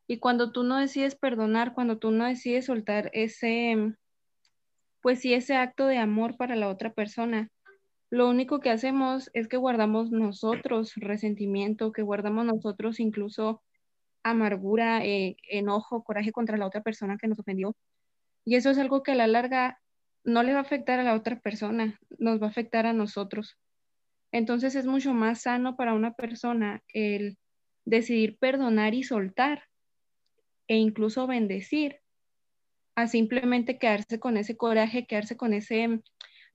Y 0.07 0.19
cuando 0.19 0.51
tú 0.51 0.63
no 0.63 0.77
decides 0.77 1.15
perdonar, 1.15 1.73
cuando 1.73 1.97
tú 1.97 2.11
no 2.11 2.25
decides 2.25 2.65
soltar 2.65 3.09
ese, 3.13 3.93
pues 5.01 5.19
sí, 5.19 5.33
ese 5.33 5.55
acto 5.55 5.85
de 5.87 5.97
amor 5.97 6.37
para 6.37 6.55
la 6.55 6.69
otra 6.69 6.93
persona, 6.93 7.49
lo 8.09 8.29
único 8.29 8.61
que 8.61 8.69
hacemos 8.69 9.29
es 9.33 9.49
que 9.49 9.57
guardamos 9.57 10.11
nosotros 10.11 10.93
resentimiento, 10.95 11.91
que 11.91 12.03
guardamos 12.03 12.45
nosotros 12.45 13.01
incluso 13.01 13.61
amargura, 14.23 15.05
eh, 15.05 15.35
enojo, 15.49 16.03
coraje 16.03 16.31
contra 16.31 16.57
la 16.57 16.67
otra 16.67 16.81
persona 16.81 17.17
que 17.17 17.27
nos 17.27 17.39
ofendió. 17.39 17.75
Y 18.45 18.55
eso 18.55 18.69
es 18.69 18.77
algo 18.77 19.03
que 19.03 19.11
a 19.11 19.15
la 19.15 19.27
larga 19.27 19.81
no 20.23 20.41
le 20.43 20.53
va 20.53 20.59
a 20.59 20.61
afectar 20.61 20.99
a 20.99 21.03
la 21.03 21.15
otra 21.15 21.39
persona, 21.39 21.99
nos 22.17 22.41
va 22.41 22.47
a 22.47 22.49
afectar 22.49 22.85
a 22.85 22.93
nosotros. 22.93 23.57
Entonces 24.31 24.75
es 24.75 24.85
mucho 24.85 25.13
más 25.13 25.41
sano 25.41 25.75
para 25.75 25.93
una 25.93 26.13
persona 26.13 26.81
el 26.93 27.37
decidir 27.85 28.37
perdonar 28.37 28.93
y 28.93 29.03
soltar 29.03 29.63
e 30.67 30.77
incluso 30.77 31.27
bendecir, 31.27 32.01
a 32.95 33.07
simplemente 33.07 33.77
quedarse 33.77 34.19
con 34.19 34.37
ese 34.37 34.57
coraje, 34.57 35.05
quedarse 35.05 35.37
con 35.37 35.53
ese 35.53 36.01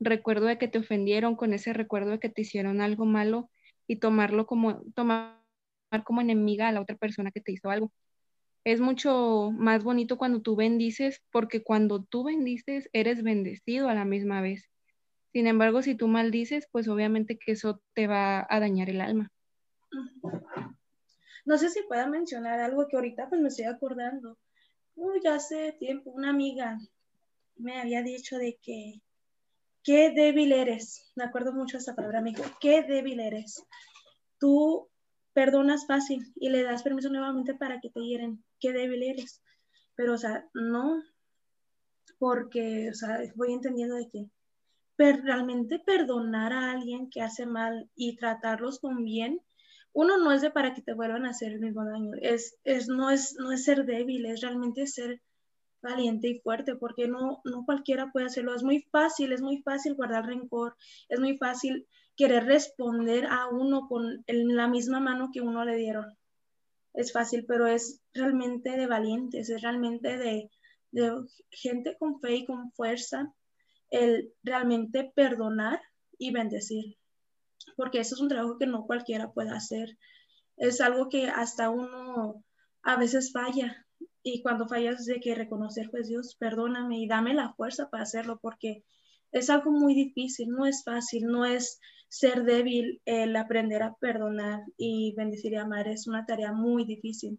recuerdo 0.00 0.46
de 0.46 0.58
que 0.58 0.68
te 0.68 0.78
ofendieron, 0.78 1.36
con 1.36 1.52
ese 1.54 1.72
recuerdo 1.72 2.10
de 2.10 2.18
que 2.18 2.28
te 2.28 2.42
hicieron 2.42 2.80
algo 2.80 3.04
malo 3.04 3.48
y 3.86 3.96
tomarlo 3.96 4.46
como, 4.46 4.82
tomar 4.94 5.38
como 6.04 6.20
enemiga 6.20 6.68
a 6.68 6.72
la 6.72 6.80
otra 6.80 6.96
persona 6.96 7.30
que 7.30 7.40
te 7.40 7.52
hizo 7.52 7.70
algo. 7.70 7.92
Es 8.64 8.80
mucho 8.80 9.50
más 9.56 9.84
bonito 9.84 10.18
cuando 10.18 10.40
tú 10.40 10.56
bendices, 10.56 11.22
porque 11.30 11.62
cuando 11.62 12.02
tú 12.02 12.24
bendices, 12.24 12.88
eres 12.92 13.22
bendecido 13.22 13.88
a 13.88 13.94
la 13.94 14.04
misma 14.04 14.40
vez. 14.40 14.68
Sin 15.32 15.46
embargo, 15.46 15.82
si 15.82 15.94
tú 15.94 16.08
maldices, 16.08 16.68
pues 16.70 16.88
obviamente 16.88 17.38
que 17.38 17.52
eso 17.52 17.80
te 17.94 18.06
va 18.06 18.46
a 18.48 18.60
dañar 18.60 18.90
el 18.90 19.00
alma. 19.00 19.30
No 21.44 21.58
sé 21.58 21.70
si 21.70 21.82
pueda 21.82 22.06
mencionar 22.06 22.60
algo 22.60 22.86
que 22.88 22.96
ahorita 22.96 23.28
pues 23.28 23.40
me 23.40 23.48
estoy 23.48 23.66
acordando. 23.66 24.38
Uy, 24.94 25.20
hace 25.26 25.72
tiempo 25.72 26.10
una 26.10 26.30
amiga 26.30 26.78
me 27.56 27.80
había 27.80 28.02
dicho 28.02 28.38
de 28.38 28.58
que, 28.62 29.00
qué 29.82 30.10
débil 30.10 30.52
eres. 30.52 31.10
Me 31.16 31.24
acuerdo 31.24 31.52
mucho 31.52 31.78
esa 31.78 31.94
palabra, 31.94 32.20
me 32.20 32.34
qué 32.60 32.82
débil 32.82 33.20
eres. 33.20 33.64
Tú 34.38 34.88
perdonas 35.32 35.86
fácil 35.86 36.32
y 36.36 36.50
le 36.50 36.62
das 36.62 36.82
permiso 36.82 37.08
nuevamente 37.08 37.54
para 37.54 37.80
que 37.80 37.90
te 37.90 38.00
hieren. 38.00 38.44
Qué 38.60 38.72
débil 38.72 39.02
eres. 39.02 39.42
Pero, 39.94 40.14
o 40.14 40.18
sea, 40.18 40.48
no, 40.54 41.02
porque, 42.18 42.90
o 42.90 42.94
sea, 42.94 43.18
voy 43.34 43.52
entendiendo 43.52 43.96
de 43.96 44.08
que 44.08 44.28
realmente 45.10 45.80
perdonar 45.80 46.52
a 46.52 46.70
alguien 46.70 47.10
que 47.10 47.22
hace 47.22 47.46
mal 47.46 47.90
y 47.96 48.16
tratarlos 48.16 48.78
con 48.78 49.04
bien, 49.04 49.40
uno 49.92 50.18
no 50.18 50.32
es 50.32 50.42
de 50.42 50.50
para 50.50 50.74
que 50.74 50.82
te 50.82 50.94
vuelvan 50.94 51.26
a 51.26 51.30
hacer 51.30 51.52
el 51.52 51.60
mismo 51.60 51.84
daño, 51.84 52.12
es, 52.20 52.56
es, 52.64 52.88
no, 52.88 53.10
es, 53.10 53.36
no 53.38 53.52
es 53.52 53.64
ser 53.64 53.84
débil, 53.84 54.26
es 54.26 54.40
realmente 54.40 54.86
ser 54.86 55.20
valiente 55.82 56.28
y 56.28 56.40
fuerte, 56.40 56.76
porque 56.76 57.08
no, 57.08 57.40
no 57.44 57.64
cualquiera 57.66 58.10
puede 58.12 58.26
hacerlo. 58.26 58.54
Es 58.54 58.62
muy 58.62 58.82
fácil, 58.90 59.32
es 59.32 59.42
muy 59.42 59.62
fácil 59.62 59.94
guardar 59.94 60.26
rencor, 60.26 60.76
es 61.08 61.20
muy 61.20 61.36
fácil 61.36 61.86
querer 62.16 62.44
responder 62.44 63.26
a 63.26 63.48
uno 63.48 63.88
con 63.88 64.24
la 64.26 64.68
misma 64.68 65.00
mano 65.00 65.30
que 65.32 65.40
uno 65.40 65.64
le 65.64 65.76
dieron. 65.76 66.16
Es 66.94 67.12
fácil, 67.12 67.44
pero 67.46 67.66
es 67.66 68.00
realmente 68.14 68.70
de 68.70 68.86
valientes, 68.86 69.50
es 69.50 69.62
realmente 69.62 70.18
de, 70.18 70.50
de 70.90 71.12
gente 71.50 71.96
con 71.98 72.20
fe 72.20 72.36
y 72.36 72.46
con 72.46 72.70
fuerza 72.72 73.32
el 73.90 74.32
realmente 74.42 75.10
perdonar 75.14 75.80
y 76.18 76.32
bendecir, 76.32 76.96
porque 77.76 78.00
eso 78.00 78.14
es 78.14 78.20
un 78.20 78.28
trabajo 78.28 78.58
que 78.58 78.66
no 78.66 78.86
cualquiera 78.86 79.32
puede 79.32 79.50
hacer. 79.50 79.96
Es 80.56 80.80
algo 80.80 81.08
que 81.08 81.26
hasta 81.28 81.70
uno 81.70 82.44
a 82.82 82.96
veces 82.96 83.32
falla 83.32 83.86
y 84.22 84.42
cuando 84.42 84.68
fallas 84.68 85.04
de 85.06 85.20
que 85.20 85.34
reconocer, 85.34 85.90
pues 85.90 86.08
Dios, 86.08 86.36
perdóname 86.36 86.98
y 86.98 87.08
dame 87.08 87.34
la 87.34 87.52
fuerza 87.54 87.90
para 87.90 88.04
hacerlo, 88.04 88.38
porque 88.40 88.84
es 89.32 89.50
algo 89.50 89.70
muy 89.72 89.94
difícil, 89.94 90.48
no 90.50 90.66
es 90.66 90.84
fácil, 90.84 91.26
no 91.26 91.44
es 91.44 91.80
ser 92.08 92.44
débil 92.44 93.00
el 93.04 93.34
aprender 93.36 93.82
a 93.82 93.94
perdonar 93.94 94.60
y 94.76 95.14
bendecir 95.16 95.52
y 95.52 95.56
amar, 95.56 95.88
es 95.88 96.06
una 96.06 96.26
tarea 96.26 96.52
muy 96.52 96.84
difícil. 96.84 97.38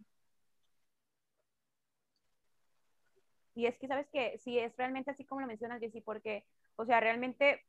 Y 3.55 3.67
es 3.67 3.77
que, 3.77 3.87
¿sabes 3.87 4.07
que 4.11 4.37
Si 4.39 4.57
es 4.57 4.75
realmente 4.77 5.11
así 5.11 5.25
como 5.25 5.41
lo 5.41 5.47
mencionas, 5.47 5.79
Jessy, 5.79 6.01
porque, 6.01 6.43
o 6.75 6.85
sea, 6.85 6.99
realmente 6.99 7.61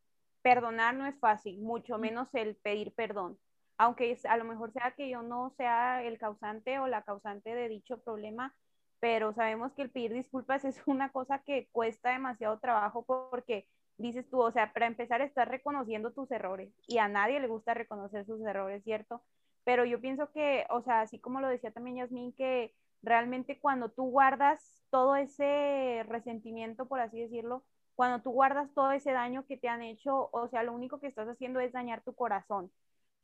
perdonar 0.45 0.95
no 0.95 1.07
es 1.07 1.19
fácil, 1.19 1.59
mucho 1.63 1.97
menos 1.97 2.29
el 2.35 2.55
pedir 2.57 2.93
perdón. 2.95 3.39
Aunque 3.79 4.17
a 4.29 4.37
lo 4.37 4.45
mejor 4.45 4.73
sea 4.73 4.93
que 4.95 5.09
yo 5.09 5.23
no 5.23 5.55
sea 5.57 6.05
el 6.05 6.19
causante 6.19 6.79
o 6.79 6.87
la 6.87 7.03
causante 7.03 7.55
de 7.55 7.71
dicho 7.71 8.03
problema, 8.03 8.55
pero 9.01 9.33
sabemos 9.33 9.73
que 9.73 9.81
el 9.81 9.91
pedir 9.91 10.13
disculpas 10.13 10.67
es 10.67 10.83
una 10.87 11.11
cosa 11.11 11.39
que 11.39 11.69
cuesta 11.73 12.11
demasiado 12.11 12.59
trabajo 12.59 13.07
porque 13.07 13.67
dices 13.97 14.29
tú, 14.29 14.43
o 14.43 14.53
sea, 14.53 14.75
para 14.75 14.87
empezar 14.87 15.23
estás 15.23 15.49
reconociendo 15.49 16.13
tus 16.13 16.31
errores 16.31 16.75
y 16.87 16.99
a 16.99 17.09
nadie 17.09 17.41
le 17.41 17.49
gusta 17.49 17.73
reconocer 17.73 18.27
sus 18.27 18.43
errores, 18.43 18.85
¿cierto? 18.85 19.23
Pero 19.65 19.87
yo 19.87 19.99
pienso 19.99 20.31
que, 20.31 20.67
o 20.69 20.83
sea, 20.83 21.01
así 21.01 21.19
como 21.19 21.41
lo 21.41 21.49
decía 21.49 21.71
también 21.71 21.97
Yasmín, 21.97 22.35
que 22.35 22.75
realmente 23.03 23.59
cuando 23.61 23.91
tú 23.91 24.11
guardas 24.11 24.85
todo 24.91 25.17
ese 25.17 26.05
resentimiento, 26.07 26.87
por 26.87 27.01
así 27.01 27.19
decirlo, 27.19 27.65
cuando 27.95 28.23
tú 28.23 28.31
guardas 28.33 28.73
todo 28.75 28.93
ese 28.93 29.13
daño 29.13 29.47
que 29.47 29.57
te 29.57 29.69
han 29.69 29.83
hecho, 29.83 30.29
o 30.33 30.49
sea, 30.49 30.63
lo 30.63 30.73
único 30.73 31.01
que 31.01 31.07
estás 31.07 31.29
haciendo 31.29 31.61
es 31.61 31.73
dañar 31.73 32.03
tu 32.03 32.15
corazón. 32.15 32.71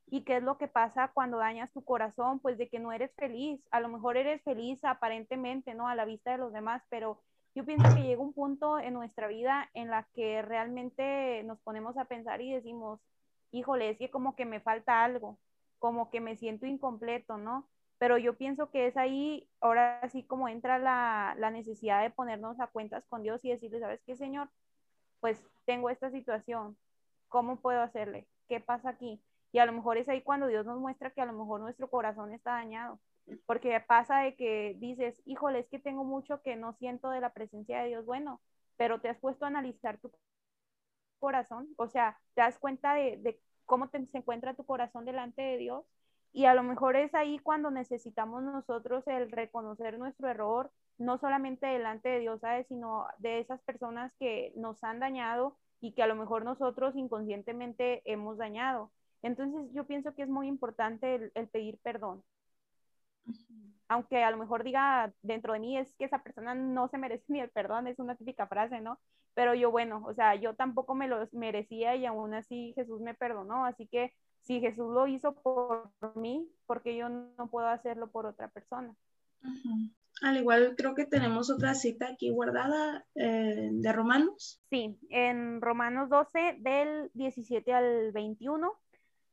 ¿Y 0.07 0.23
qué 0.25 0.39
es 0.39 0.43
lo 0.43 0.59
que 0.59 0.69
pasa 0.69 1.13
cuando 1.15 1.39
dañas 1.39 1.73
tu 1.73 1.85
corazón? 1.85 2.41
Pues 2.41 2.59
de 2.59 2.69
que 2.69 2.81
no 2.81 2.93
eres 2.93 3.13
feliz. 3.17 3.61
A 3.71 3.81
lo 3.81 3.89
mejor 3.89 4.17
eres 4.17 4.43
feliz 4.43 4.85
aparentemente, 4.85 5.75
¿no? 5.75 5.89
A 5.89 5.95
la 5.95 6.05
vista 6.05 6.33
de 6.33 6.39
los 6.39 6.53
demás, 6.53 6.83
pero 6.91 7.23
yo 7.55 7.65
pienso 7.65 7.95
que 7.95 8.03
llega 8.03 8.23
un 8.23 8.33
punto 8.33 8.79
en 8.79 8.95
nuestra 8.95 9.29
vida 9.29 9.71
en 9.75 9.89
la 9.91 10.09
que 10.15 10.43
realmente 10.43 11.43
nos 11.45 11.61
ponemos 11.61 11.97
a 11.99 12.07
pensar 12.07 12.41
y 12.41 12.53
decimos, 12.53 13.01
híjole, 13.53 13.91
es 13.91 13.99
que 13.99 14.11
como 14.11 14.37
que 14.37 14.45
me 14.47 14.61
falta 14.61 15.05
algo, 15.05 15.39
como 15.79 16.11
que 16.11 16.21
me 16.21 16.37
siento 16.37 16.67
incompleto, 16.67 17.39
¿no? 17.39 17.69
pero 18.01 18.17
yo 18.17 18.35
pienso 18.35 18.71
que 18.71 18.87
es 18.87 18.97
ahí, 18.97 19.47
ahora 19.61 20.01
sí 20.09 20.23
como 20.23 20.49
entra 20.49 20.79
la, 20.79 21.35
la, 21.39 21.51
necesidad 21.51 22.03
de 22.03 22.09
ponernos 22.09 22.59
a 22.59 22.67
cuentas 22.69 23.05
con 23.09 23.23
Dios 23.23 23.45
y 23.45 23.51
decirle, 23.51 23.79
¿sabes 23.79 24.01
qué, 24.07 24.17
Señor? 24.17 24.49
Pues 25.21 25.43
tengo 25.65 25.91
esta 25.91 26.11
situación, 26.11 26.77
¿cómo 27.29 27.61
puedo 27.61 27.81
hacerle? 27.81 28.27
¿Qué 28.49 28.61
pasa 28.61 28.91
aquí? 28.91 29.23
Y 29.53 29.59
a 29.59 29.67
lo 29.67 29.73
mejor 29.73 29.97
es 29.99 30.09
ahí 30.09 30.23
cuando 30.23 30.47
Dios 30.47 30.67
nos 30.67 30.79
muestra 30.79 31.11
que 31.11 31.21
a 31.21 31.27
lo 31.27 31.33
mejor 31.33 31.61
nuestro 31.61 31.89
corazón 31.91 32.33
está 32.33 32.53
dañado, 32.53 33.01
porque 33.47 33.79
pasa 33.81 34.21
de 34.21 34.37
que 34.37 34.77
dices, 34.79 35.21
híjole, 35.27 35.61
es 35.61 35.69
que 35.69 35.79
tengo 35.79 36.05
mucho 36.05 36.43
que 36.43 36.57
no 36.57 36.73
siento 36.75 37.11
de 37.11 37.21
la 37.21 37.33
presencia 37.33 37.83
de 37.83 37.89
Dios, 37.89 38.05
bueno, 38.07 38.41
pero 38.77 39.01
te 39.01 39.09
has 39.09 39.19
puesto 39.19 39.45
a 39.45 39.49
analizar 39.49 39.99
tu 39.99 40.11
corazón, 41.19 41.69
o 41.77 41.87
sea, 41.89 42.19
te 42.35 42.41
das 42.43 42.59
cuenta 42.59 42.95
de, 42.95 43.19
de 43.19 43.41
cómo 43.67 43.89
te, 43.89 44.05
se 44.07 44.19
encuentra 44.19 44.55
tu 44.55 44.65
corazón 44.65 45.05
delante 45.05 45.43
de 45.43 45.59
Dios 45.59 45.85
y 46.33 46.45
a 46.47 46.55
lo 46.55 46.63
mejor 46.63 46.97
es 46.97 47.15
ahí 47.15 47.39
cuando 47.39 47.71
necesitamos 47.71 48.43
nosotros 48.43 49.07
el 49.07 49.31
reconocer 49.31 49.99
nuestro 49.99 50.29
error, 50.29 50.71
no 51.01 51.19
solamente 51.19 51.67
delante 51.67 52.11
de 52.11 52.21
Dios, 52.21 52.41
¿sabes? 52.41 52.67
sino 52.69 53.07
de 53.19 53.41
esas 53.41 53.61
personas 53.63 54.13
que 54.19 54.53
nos 54.55 54.85
han 54.85 55.01
dañado 55.01 55.57
y 55.81 55.93
que 55.93 56.03
a 56.03 56.07
lo 56.07 56.15
mejor 56.15 56.45
nosotros 56.45 56.95
inconscientemente 56.95 58.03
hemos 58.05 58.37
dañado. 58.37 58.93
Entonces 59.23 59.73
yo 59.73 59.87
pienso 59.87 60.15
que 60.15 60.23
es 60.23 60.29
muy 60.29 60.47
importante 60.47 61.33
el, 61.35 61.49
pedir 61.49 61.79
perdón. 61.79 62.23
Aunque 63.89 64.23
a 64.23 64.31
lo 64.31 64.37
mejor 64.37 64.63
diga 64.63 65.13
dentro 65.23 65.55
de 65.55 65.61
mí 65.61 65.79
es 65.79 65.95
que 65.95 66.05
esa 66.05 66.23
persona 66.23 66.55
no 66.55 66.89
se 66.89 66.99
merece 66.99 67.25
ni 67.29 67.41
el 67.41 67.49
perdón, 67.49 67.87
es 67.87 67.99
una 67.99 68.15
típica 68.15 68.47
frase, 68.47 68.83
¿no? 68.83 68.99
Pero 69.33 69.55
yo, 69.55 69.71
bueno, 69.71 70.03
o 70.07 70.13
sea, 70.13 70.35
yo 70.35 70.55
tampoco 70.55 70.95
me 70.95 71.09
lo 71.09 71.27
merecía 71.33 71.97
y 71.97 72.05
aún 72.05 72.35
así 72.35 72.73
Jesús 72.75 73.01
me 73.01 73.15
perdonó, 73.15 73.65
así 73.65 73.87
que 73.87 74.13
si 74.43 74.61
Jesús 74.61 74.93
lo 74.93 75.07
hizo 75.07 75.35
por 75.35 75.91
mí, 76.15 76.47
porque 76.67 76.95
yo 76.95 77.09
no 77.09 77.49
puedo 77.51 77.69
hacerlo 77.69 78.11
por 78.11 78.27
otra 78.27 78.49
persona. 78.49 78.95
Al 80.23 80.37
igual 80.37 80.75
creo 80.77 80.95
que 80.95 81.07
tenemos 81.07 81.51
otra 81.51 81.75
cita 81.75 82.09
aquí 82.09 82.31
guardada 82.31 83.05
eh, 83.15 83.71
de 83.73 83.93
Romanos. 83.93 84.61
Sí, 84.69 84.99
en 85.09 85.61
Romanos 85.61 86.11
12 86.11 86.57
del 86.59 87.11
17 87.15 87.73
al 87.73 88.13
21, 88.13 88.73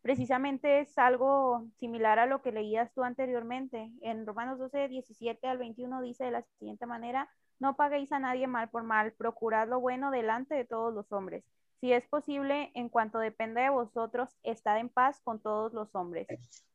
precisamente 0.02 0.80
es 0.80 0.98
algo 0.98 1.68
similar 1.78 2.20
a 2.20 2.26
lo 2.26 2.42
que 2.42 2.52
leías 2.52 2.94
tú 2.94 3.04
anteriormente. 3.04 3.92
En 4.02 4.26
Romanos 4.26 4.60
12, 4.60 4.88
17 4.88 5.48
al 5.48 5.58
21 5.58 6.02
dice 6.02 6.26
de 6.26 6.32
la 6.32 6.42
siguiente 6.60 6.86
manera, 6.86 7.30
no 7.60 7.76
paguéis 7.76 8.12
a 8.12 8.20
nadie 8.20 8.48
mal 8.48 8.70
por 8.70 8.84
mal, 8.84 9.12
procurad 9.14 9.68
lo 9.68 9.80
bueno 9.80 10.12
delante 10.12 10.56
de 10.56 10.66
todos 10.66 10.94
los 10.94 11.12
hombres 11.12 11.44
si 11.80 11.94
es 11.94 12.08
posible, 12.08 12.72
en 12.74 12.90
cuanto 12.90 13.20
dependa 13.20 13.62
de 13.62 13.70
vosotros, 13.70 14.30
estad 14.44 14.80
en 14.80 14.90
paz 14.90 15.20
con 15.24 15.40
todos 15.40 15.74
los 15.74 15.94
hombres. 15.96 16.28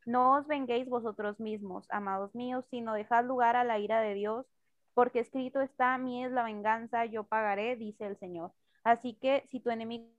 No 0.06 0.34
os 0.36 0.46
venguéis 0.46 0.88
vosotros 0.88 1.40
mismos, 1.40 1.86
amados 1.90 2.34
míos, 2.34 2.64
sino 2.70 2.94
dejad 2.94 3.24
lugar 3.24 3.56
a 3.56 3.64
la 3.64 3.78
ira 3.78 4.00
de 4.00 4.14
Dios, 4.14 4.46
porque 4.94 5.20
escrito 5.20 5.60
está, 5.60 5.96
mí 5.98 6.24
es 6.24 6.32
la 6.32 6.44
venganza, 6.44 7.04
yo 7.06 7.24
pagaré, 7.24 7.76
dice 7.76 8.06
el 8.06 8.16
Señor. 8.16 8.52
Así 8.84 9.14
que 9.14 9.44
si 9.46 9.60
tu 9.60 9.70
enemigo 9.70 10.10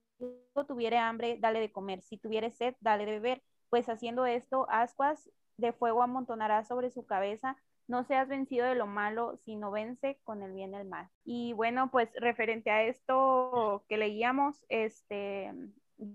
tuviere 0.68 0.98
hambre, 0.98 1.38
dale 1.40 1.60
de 1.60 1.72
comer, 1.72 2.02
si 2.02 2.18
tuviere 2.18 2.52
sed, 2.52 2.76
dale 2.82 3.06
de 3.06 3.12
beber, 3.14 3.44
pues 3.70 3.90
haciendo 3.90 4.26
esto, 4.26 4.68
ascuas 4.70 5.30
de 5.58 5.74
fuego 5.74 6.02
amontonará 6.04 6.64
sobre 6.64 6.92
su 6.92 7.06
cabeza 7.06 7.58
no 7.88 8.04
seas 8.04 8.28
vencido 8.28 8.66
de 8.66 8.76
lo 8.76 8.88
malo, 8.88 9.38
sino 9.38 9.72
vence 9.72 10.20
con 10.24 10.42
el 10.44 10.54
bien 10.54 10.74
el 10.74 10.88
mal. 10.88 11.10
Y 11.26 11.54
bueno, 11.54 11.92
pues 11.92 12.10
referente 12.16 12.72
a 12.72 12.84
esto 12.84 13.84
que 13.90 13.98
leíamos, 13.98 14.66
este, 14.70 15.52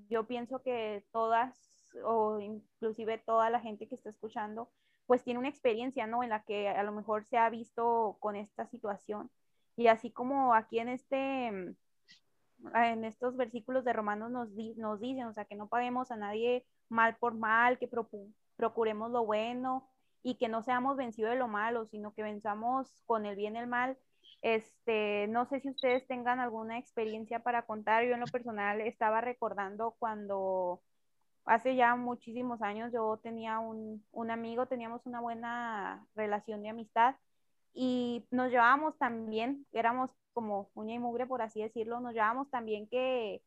yo 0.09 0.27
pienso 0.27 0.63
que 0.63 1.05
todas 1.13 1.55
o 2.05 2.39
inclusive 2.41 3.19
toda 3.19 3.51
la 3.51 3.61
gente 3.61 3.89
que 3.89 3.95
está 3.95 4.11
escuchando, 4.11 4.71
pues 5.07 5.23
tiene 5.25 5.39
una 5.39 5.49
experiencia, 5.49 6.07
¿no? 6.07 6.23
En 6.23 6.31
la 6.31 6.43
que 6.43 6.69
a 6.69 6.83
lo 6.83 6.93
mejor 6.93 7.25
se 7.25 7.39
ha 7.39 7.49
visto 7.49 8.17
con 8.21 8.37
esta 8.37 8.67
situación. 8.67 9.31
Y 9.77 9.87
así 9.87 10.11
como 10.11 10.55
aquí 10.55 10.81
en 10.81 10.89
este, 10.89 11.47
en 11.47 13.05
estos 13.05 13.37
versículos 13.37 13.85
de 13.85 13.93
Romanos 13.93 14.31
nos, 14.31 14.51
nos 14.77 15.01
dicen, 15.01 15.27
o 15.27 15.33
sea, 15.33 15.45
que 15.45 15.55
no 15.55 15.69
paguemos 15.69 16.11
a 16.11 16.17
nadie 16.17 16.67
mal 16.89 17.17
por 17.17 17.35
mal, 17.35 17.79
que 17.79 17.89
procuremos 18.57 19.11
lo 19.11 19.25
bueno, 19.25 19.89
y 20.23 20.37
que 20.37 20.49
no 20.49 20.63
seamos 20.63 20.97
vencidos 20.97 21.31
de 21.33 21.39
lo 21.39 21.49
malo, 21.49 21.87
sino 21.87 22.13
que 22.15 22.23
venzamos 22.23 23.03
con 23.07 23.27
el 23.27 23.37
bien 23.37 23.57
y 23.57 23.59
el 23.61 23.67
mal. 23.67 23.99
Este, 24.43 25.27
no 25.29 25.47
sé 25.47 25.61
si 25.61 25.71
ustedes 25.71 26.07
tengan 26.07 26.41
alguna 26.41 26.79
experiencia 26.79 27.41
para 27.41 27.63
contar. 27.63 28.05
Yo 28.05 28.15
en 28.15 28.21
lo 28.21 28.27
personal 28.27 28.81
estaba 28.81 29.21
recordando 29.21 29.97
cuando 29.99 30.81
hace 31.45 31.77
ya 31.77 31.97
muchísimos 31.97 32.63
años 32.63 32.93
yo 32.93 33.19
tenía 33.23 33.59
un, 33.59 34.05
un 34.13 34.31
amigo, 34.31 34.67
teníamos 34.67 35.07
una 35.07 35.21
buena 35.21 36.07
relación 36.15 36.63
de 36.63 36.69
amistad 36.69 37.17
y 37.73 38.27
nos 38.31 38.51
llevábamos 38.51 38.99
también, 38.99 39.67
éramos 39.73 40.11
como 40.33 40.71
uña 40.75 40.95
y 40.95 40.99
mugre, 40.99 41.27
por 41.27 41.43
así 41.43 41.63
decirlo, 41.63 42.01
nos 42.01 42.13
llevábamos 42.13 42.51
también 42.51 42.87
que 42.89 43.43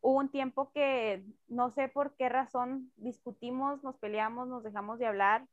hubo 0.00 0.18
un 0.18 0.30
tiempo 0.30 0.70
que 0.72 1.24
no 1.48 1.70
sé 1.70 1.88
por 1.88 2.16
qué 2.16 2.28
razón 2.28 2.92
discutimos, 2.96 3.82
nos 3.82 3.96
peleamos, 3.98 4.48
nos 4.48 4.62
dejamos 4.62 4.98
de 4.98 5.06
hablar 5.06 5.46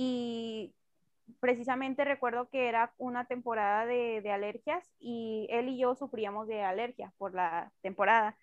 y 0.00 0.72
precisamente 1.40 2.04
recuerdo 2.04 2.48
que 2.50 2.68
era 2.68 2.94
una 2.98 3.24
temporada 3.24 3.84
de, 3.84 4.22
alergias 4.30 4.88
y 5.00 5.48
él 5.50 5.70
y 5.70 5.78
yo 5.78 5.96
sufríamos 5.96 6.46
de 6.46 6.62
alergia 6.62 7.12
por 7.18 7.34
la 7.34 7.72
temporada. 7.82 8.36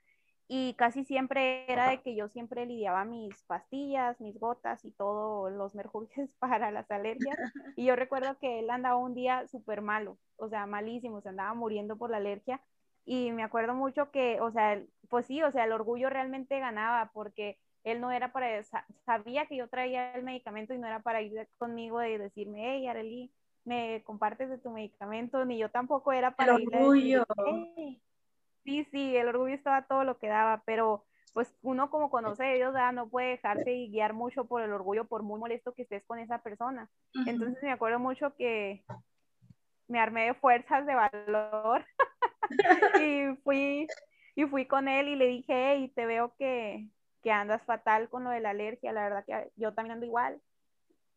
Y 0.49 0.73
casi 0.73 1.05
siempre 1.05 1.63
era 1.71 1.89
de 1.89 2.01
que 2.01 2.13
yo 2.13 2.27
siempre 2.27 2.65
lidiaba 2.65 3.05
mis 3.05 3.41
pastillas, 3.43 4.19
mis 4.19 4.37
gotas 4.37 4.83
y 4.83 4.91
todos 4.91 5.49
los 5.49 5.73
merjurjes 5.75 6.33
para 6.39 6.71
las 6.71 6.91
alergias. 6.91 7.37
Y 7.77 7.85
yo 7.85 7.95
recuerdo 7.95 8.37
que 8.37 8.59
él 8.59 8.69
andaba 8.69 8.97
un 8.97 9.15
día 9.15 9.47
súper 9.47 9.81
malo, 9.81 10.17
o 10.35 10.49
sea, 10.49 10.65
malísimo, 10.65 11.21
se 11.21 11.29
andaba 11.29 11.53
muriendo 11.53 11.95
por 11.95 12.09
la 12.09 12.17
alergia. 12.17 12.59
Y 13.05 13.31
me 13.31 13.43
acuerdo 13.43 13.75
mucho 13.75 14.11
que, 14.11 14.41
o 14.41 14.51
sea, 14.51 14.83
pues 15.07 15.25
sí, 15.25 15.41
o 15.41 15.53
sea, 15.53 15.63
el 15.63 15.71
orgullo 15.71 16.09
realmente 16.09 16.59
ganaba 16.59 17.11
porque 17.13 17.57
él 17.85 18.01
no 18.01 18.11
era 18.11 18.31
para, 18.31 18.63
sabía 19.05 19.45
que 19.45 19.55
yo 19.55 19.69
traía 19.69 20.13
el 20.15 20.23
medicamento 20.23 20.73
y 20.73 20.79
no 20.79 20.87
era 20.87 20.99
para 20.99 21.21
ir 21.21 21.47
conmigo 21.59 22.03
y 22.03 22.17
decirme, 22.17 22.61
hey, 22.65 22.87
Arely, 22.87 23.31
me 23.63 24.03
compartes 24.03 24.49
de 24.49 24.57
tu 24.57 24.71
medicamento, 24.71 25.45
ni 25.45 25.59
yo 25.59 25.69
tampoco 25.69 26.11
era 26.11 26.35
para 26.35 26.55
el 26.55 26.67
orgullo. 26.67 27.25
Sí, 28.63 28.87
sí, 28.91 29.15
el 29.15 29.27
orgullo 29.27 29.53
estaba 29.53 29.83
todo 29.83 30.03
lo 30.03 30.17
que 30.17 30.27
daba, 30.27 30.63
pero 30.65 31.05
pues 31.33 31.53
uno 31.61 31.91
como 31.91 32.09
conoce 32.09 32.43
a 32.45 32.53
Dios, 32.53 32.73
no 32.93 33.07
puede 33.07 33.31
dejarse 33.31 33.87
guiar 33.87 34.13
mucho 34.13 34.45
por 34.45 34.63
el 34.63 34.71
orgullo, 34.71 35.05
por 35.05 35.21
muy 35.21 35.39
molesto 35.39 35.73
que 35.73 35.83
estés 35.83 36.03
con 36.05 36.17
esa 36.17 36.39
persona. 36.39 36.89
Entonces 37.27 37.61
me 37.61 37.71
acuerdo 37.71 37.99
mucho 37.99 38.35
que 38.35 38.83
me 39.87 39.99
armé 39.99 40.25
de 40.25 40.33
fuerzas, 40.33 40.87
de 40.87 40.95
valor, 40.95 41.85
y 43.03 43.35
fui 43.43 43.87
y 44.35 44.45
fui 44.45 44.65
con 44.65 44.87
él 44.87 45.07
y 45.07 45.15
le 45.15 45.27
dije, 45.27 45.53
hey, 45.53 45.91
te 45.95 46.05
veo 46.05 46.33
que, 46.37 46.89
que 47.25 47.31
andas 47.31 47.63
fatal 47.65 48.07
con 48.07 48.23
lo 48.23 48.29
de 48.29 48.39
la 48.39 48.51
alergia, 48.51 48.93
la 48.93 49.01
verdad 49.01 49.25
que 49.25 49.51
yo 49.55 49.73
también 49.73 49.93
ando 49.93 50.05
igual. 50.05 50.39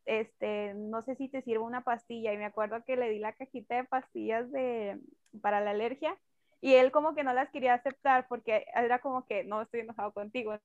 Este, 0.07 0.73
no 0.73 1.03
sé 1.03 1.17
si 1.17 1.29
te 1.29 1.43
sirvo 1.43 1.67
una 1.67 1.85
pastilla 1.85 2.33
y 2.33 2.39
me 2.39 2.47
acuerdo 2.47 2.83
que 2.87 2.97
le 2.97 3.11
di 3.11 3.19
la 3.19 3.35
cajita 3.35 3.77
de 3.77 3.85
pastillas 3.85 4.51
de, 4.51 4.99
para 5.43 5.61
la 5.61 5.73
alergia 5.73 6.17
y 6.63 6.75
él 6.75 6.93
como 6.93 7.15
que 7.15 7.25
no 7.25 7.35
las 7.35 7.51
quería 7.51 7.75
aceptar 7.75 8.27
porque 8.27 8.65
era 8.75 9.01
como 9.01 9.27
que 9.27 9.45
no 9.45 9.61
estoy 9.61 9.81
enojado 9.81 10.13
contigo, 10.15 10.59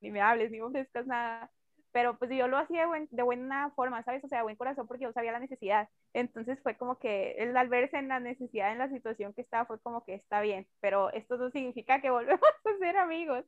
ni 0.00 0.10
me 0.10 0.20
hables, 0.20 0.50
ni 0.50 0.58
me 0.58 0.64
ofrezcas 0.64 1.06
nada 1.06 1.48
pero 1.92 2.18
pues 2.18 2.30
yo 2.30 2.48
lo 2.48 2.56
hacía 2.56 2.86
de, 3.10 3.22
buena 3.22 3.70
forma, 3.76 4.02
¿sabes? 4.02 4.24
O 4.24 4.28
sea, 4.28 4.42
buen 4.42 4.56
corazón 4.56 4.86
porque 4.88 5.04
yo 5.04 5.12
sabía 5.12 5.32
la 5.32 5.40
necesidad. 5.40 5.88
Entonces 6.14 6.58
fue 6.62 6.76
como 6.76 6.98
que 6.98 7.32
él 7.38 7.56
al 7.56 7.68
verse 7.68 7.98
en 7.98 8.08
la 8.08 8.18
necesidad, 8.18 8.72
en 8.72 8.78
la 8.78 8.88
situación 8.88 9.34
que 9.34 9.42
estaba, 9.42 9.66
fue 9.66 9.78
como 9.80 10.04
que 10.04 10.14
está 10.14 10.40
bien, 10.40 10.66
pero 10.80 11.10
esto 11.12 11.36
no 11.36 11.50
significa 11.50 12.00
que 12.00 12.10
volvemos 12.10 12.40
a 12.42 12.78
ser 12.78 12.96
amigos. 12.96 13.44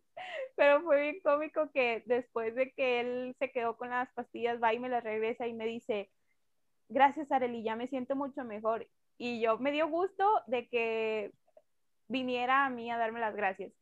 Pero 0.57 0.83
fue 0.83 1.01
bien 1.01 1.21
cómico 1.23 1.71
que 1.73 2.03
después 2.07 2.55
de 2.55 2.73
que 2.73 3.01
él 3.01 3.37
se 3.39 3.51
quedó 3.51 3.77
con 3.77 3.91
las 3.91 4.13
pastillas, 4.13 4.63
va 4.63 4.75
y 4.75 4.79
me 4.79 4.91
las 4.91 5.03
regresa 5.03 5.47
y 5.47 5.55
me 5.55 5.67
dice, 5.67 6.11
gracias 6.89 7.33
Arely, 7.33 7.63
ya 7.63 7.77
me 7.77 7.89
siento 7.89 8.15
mucho 8.15 8.45
mejor. 8.45 8.87
Y 9.17 9.41
yo 9.41 9.59
me 9.59 9.73
dio 9.73 9.89
gusto 9.89 10.25
de 10.47 10.69
que 10.69 11.33
viniera 12.09 12.67
a 12.67 12.71
mí 12.71 12.91
a 12.91 12.99
darme 12.99 13.21
las 13.21 13.35
gracias. 13.35 13.73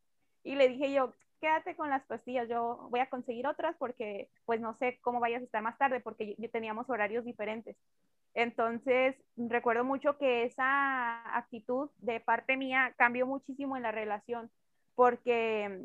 Y 0.45 0.55
le 0.55 0.69
dije 0.69 0.93
yo, 0.93 1.13
quédate 1.43 1.75
con 1.75 1.91
las 1.91 2.05
pastillas, 2.05 2.49
yo 2.49 2.87
voy 2.89 3.01
a 3.01 3.11
conseguir 3.11 3.49
otras 3.49 3.75
porque 3.77 4.31
pues 4.45 4.61
no 4.61 4.75
sé 4.75 5.01
cómo 5.03 5.19
vayas 5.19 5.43
a 5.43 5.45
estar 5.45 5.61
más 5.61 5.77
tarde 5.77 5.99
porque 5.99 6.37
teníamos 6.53 6.89
horarios 6.89 7.25
diferentes. 7.25 7.77
Entonces, 8.33 9.17
recuerdo 9.37 9.83
mucho 9.83 10.17
que 10.19 10.45
esa 10.45 11.37
actitud 11.37 11.91
de 11.99 12.21
parte 12.21 12.57
mía 12.57 12.95
cambió 12.97 13.27
muchísimo 13.27 13.77
en 13.77 13.83
la 13.83 13.91
relación 13.91 14.51
porque, 14.95 15.85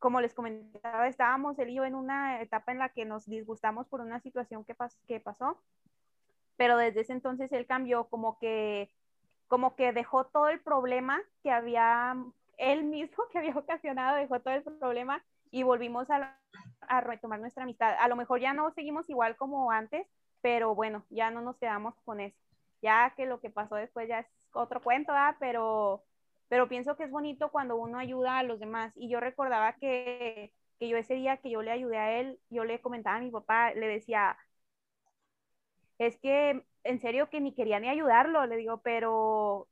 como 0.00 0.20
les 0.20 0.34
comentaba, 0.34 1.06
estábamos 1.06 1.56
él 1.60 1.70
y 1.70 1.74
yo 1.74 1.84
en 1.84 1.94
una 1.94 2.42
etapa 2.42 2.72
en 2.72 2.78
la 2.80 2.88
que 2.88 3.04
nos 3.04 3.24
disgustamos 3.24 3.86
por 3.86 4.00
una 4.00 4.18
situación 4.20 4.64
que, 4.64 4.74
que 5.06 5.20
pasó, 5.20 5.62
pero 6.56 6.76
desde 6.76 7.02
ese 7.02 7.12
entonces 7.12 7.52
él 7.52 7.66
cambió 7.66 8.08
como 8.08 8.36
que 8.40 8.90
como 9.46 9.76
que 9.76 9.92
dejó 9.92 10.26
todo 10.26 10.48
el 10.50 10.60
problema 10.60 11.22
que 11.42 11.50
había 11.50 12.14
él 12.58 12.84
mismo 12.84 13.24
que 13.32 13.38
había 13.38 13.52
ocasionado, 13.56 14.16
dejó 14.16 14.40
todo 14.40 14.54
el 14.54 14.62
problema 14.62 15.24
y 15.50 15.62
volvimos 15.62 16.08
a, 16.10 16.36
retomar 17.02 17.40
nuestra 17.40 17.64
amistad. 17.64 17.94
A 17.98 18.08
lo 18.08 18.16
mejor 18.16 18.40
ya 18.40 18.52
no 18.52 18.70
seguimos 18.72 19.08
igual 19.08 19.36
como 19.36 19.70
antes, 19.70 20.06
pero 20.40 20.74
bueno, 20.74 21.04
ya 21.10 21.30
no 21.30 21.40
nos 21.40 21.56
quedamos 21.56 21.94
con 22.04 22.20
eso. 22.20 22.36
Ya 22.82 23.12
que 23.16 23.26
lo 23.26 23.40
que 23.40 23.50
pasó 23.50 23.76
después 23.76 24.08
ya 24.08 24.20
es 24.20 24.26
otro 24.52 24.82
cuento, 24.82 25.12
¿verdad? 25.12 25.36
Pero, 25.40 26.04
pero 26.48 26.68
pienso 26.68 26.96
que 26.96 27.04
es 27.04 27.10
bonito 27.10 27.50
cuando 27.50 27.76
uno 27.76 27.98
ayuda 27.98 28.38
a 28.38 28.42
los 28.42 28.60
demás. 28.60 28.92
Y 28.96 29.08
yo 29.08 29.20
recordaba 29.20 29.74
que, 29.74 30.52
que 30.78 30.88
yo 30.88 30.96
ese 30.96 31.14
día 31.14 31.38
que 31.38 31.50
yo 31.50 31.62
le 31.62 31.72
ayudé 31.72 31.98
a 31.98 32.20
él, 32.20 32.38
yo 32.50 32.64
le 32.64 32.80
comentaba 32.80 33.16
a 33.16 33.20
mi 33.20 33.30
papá, 33.30 33.72
le 33.74 33.86
decía, 33.88 34.36
es 35.98 36.16
que 36.18 36.64
en 36.84 37.00
serio 37.00 37.28
que 37.28 37.40
ni 37.40 37.54
quería 37.54 37.80
ni 37.80 37.88
ayudarlo, 37.88 38.46
le 38.46 38.56
digo, 38.56 38.80
pero 38.82 39.68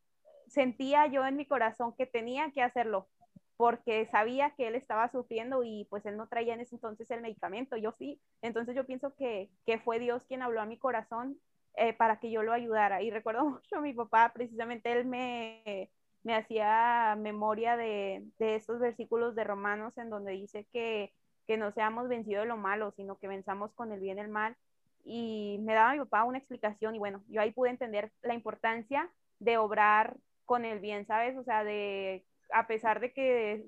sentía 0.48 1.06
yo 1.06 1.26
en 1.26 1.36
mi 1.36 1.46
corazón 1.46 1.94
que 1.96 2.06
tenía 2.06 2.50
que 2.52 2.62
hacerlo 2.62 3.08
porque 3.56 4.06
sabía 4.10 4.50
que 4.50 4.68
él 4.68 4.74
estaba 4.74 5.10
sufriendo 5.10 5.62
y 5.64 5.86
pues 5.88 6.04
él 6.04 6.16
no 6.16 6.28
traía 6.28 6.54
en 6.54 6.60
ese 6.60 6.74
entonces 6.74 7.10
el 7.10 7.22
medicamento, 7.22 7.76
yo 7.76 7.92
sí. 7.98 8.20
Entonces 8.42 8.76
yo 8.76 8.84
pienso 8.84 9.14
que, 9.14 9.50
que 9.64 9.78
fue 9.78 9.98
Dios 9.98 10.22
quien 10.28 10.42
habló 10.42 10.60
a 10.60 10.66
mi 10.66 10.78
corazón 10.78 11.38
eh, 11.76 11.94
para 11.94 12.20
que 12.20 12.30
yo 12.30 12.42
lo 12.42 12.52
ayudara. 12.52 13.02
Y 13.02 13.10
recuerdo 13.10 13.44
mucho 13.48 13.76
a 13.76 13.80
mi 13.80 13.94
papá, 13.94 14.30
precisamente 14.34 14.92
él 14.92 15.06
me, 15.06 15.90
me 16.22 16.34
hacía 16.34 17.16
memoria 17.18 17.76
de, 17.76 18.26
de 18.38 18.56
estos 18.56 18.78
versículos 18.78 19.34
de 19.34 19.44
Romanos 19.44 19.96
en 19.96 20.10
donde 20.10 20.32
dice 20.32 20.66
que, 20.72 21.14
que 21.46 21.56
no 21.56 21.72
seamos 21.72 22.08
vencidos 22.08 22.42
de 22.42 22.48
lo 22.48 22.58
malo, 22.58 22.92
sino 22.96 23.16
que 23.18 23.28
venzamos 23.28 23.72
con 23.72 23.90
el 23.90 24.00
bien 24.00 24.18
el 24.18 24.28
mal. 24.28 24.54
Y 25.02 25.58
me 25.62 25.72
daba 25.72 25.92
mi 25.92 25.98
papá 26.00 26.24
una 26.24 26.38
explicación 26.38 26.94
y 26.94 26.98
bueno, 26.98 27.22
yo 27.28 27.40
ahí 27.40 27.52
pude 27.52 27.70
entender 27.70 28.12
la 28.22 28.34
importancia 28.34 29.08
de 29.38 29.56
obrar 29.56 30.16
con 30.46 30.64
el 30.64 30.78
bien, 30.80 31.06
¿sabes? 31.06 31.36
O 31.36 31.44
sea, 31.44 31.64
de, 31.64 32.24
a 32.52 32.66
pesar 32.66 33.00
de 33.00 33.12
que 33.12 33.66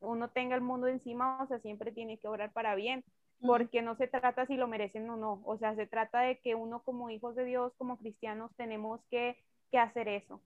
uno 0.00 0.30
tenga 0.30 0.54
el 0.54 0.60
mundo 0.60 0.86
encima, 0.86 1.42
o 1.42 1.46
sea, 1.48 1.58
siempre 1.58 1.90
tiene 1.90 2.18
que 2.18 2.28
orar 2.28 2.52
para 2.52 2.74
bien, 2.74 3.04
porque 3.40 3.82
no 3.82 3.96
se 3.96 4.06
trata 4.06 4.46
si 4.46 4.56
lo 4.56 4.68
merecen 4.68 5.08
o 5.10 5.16
no, 5.16 5.42
o 5.44 5.58
sea, 5.58 5.74
se 5.74 5.86
trata 5.86 6.20
de 6.20 6.38
que 6.38 6.54
uno 6.54 6.82
como 6.82 7.10
hijos 7.10 7.34
de 7.34 7.44
Dios, 7.44 7.72
como 7.76 7.96
cristianos, 7.96 8.50
tenemos 8.56 9.00
que, 9.10 9.36
que 9.70 9.78
hacer 9.78 10.08
eso. 10.08 10.40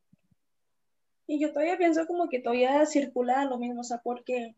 Y 1.27 1.41
yo 1.41 1.53
todavía 1.53 1.79
pienso 1.79 2.07
como 2.07 2.29
que 2.29 2.41
todavía 2.41 2.85
circula 2.87 3.45
lo 3.45 3.59
mismo, 3.59 3.81
o 3.81 3.85
sea, 3.85 4.01
porque 4.03 4.55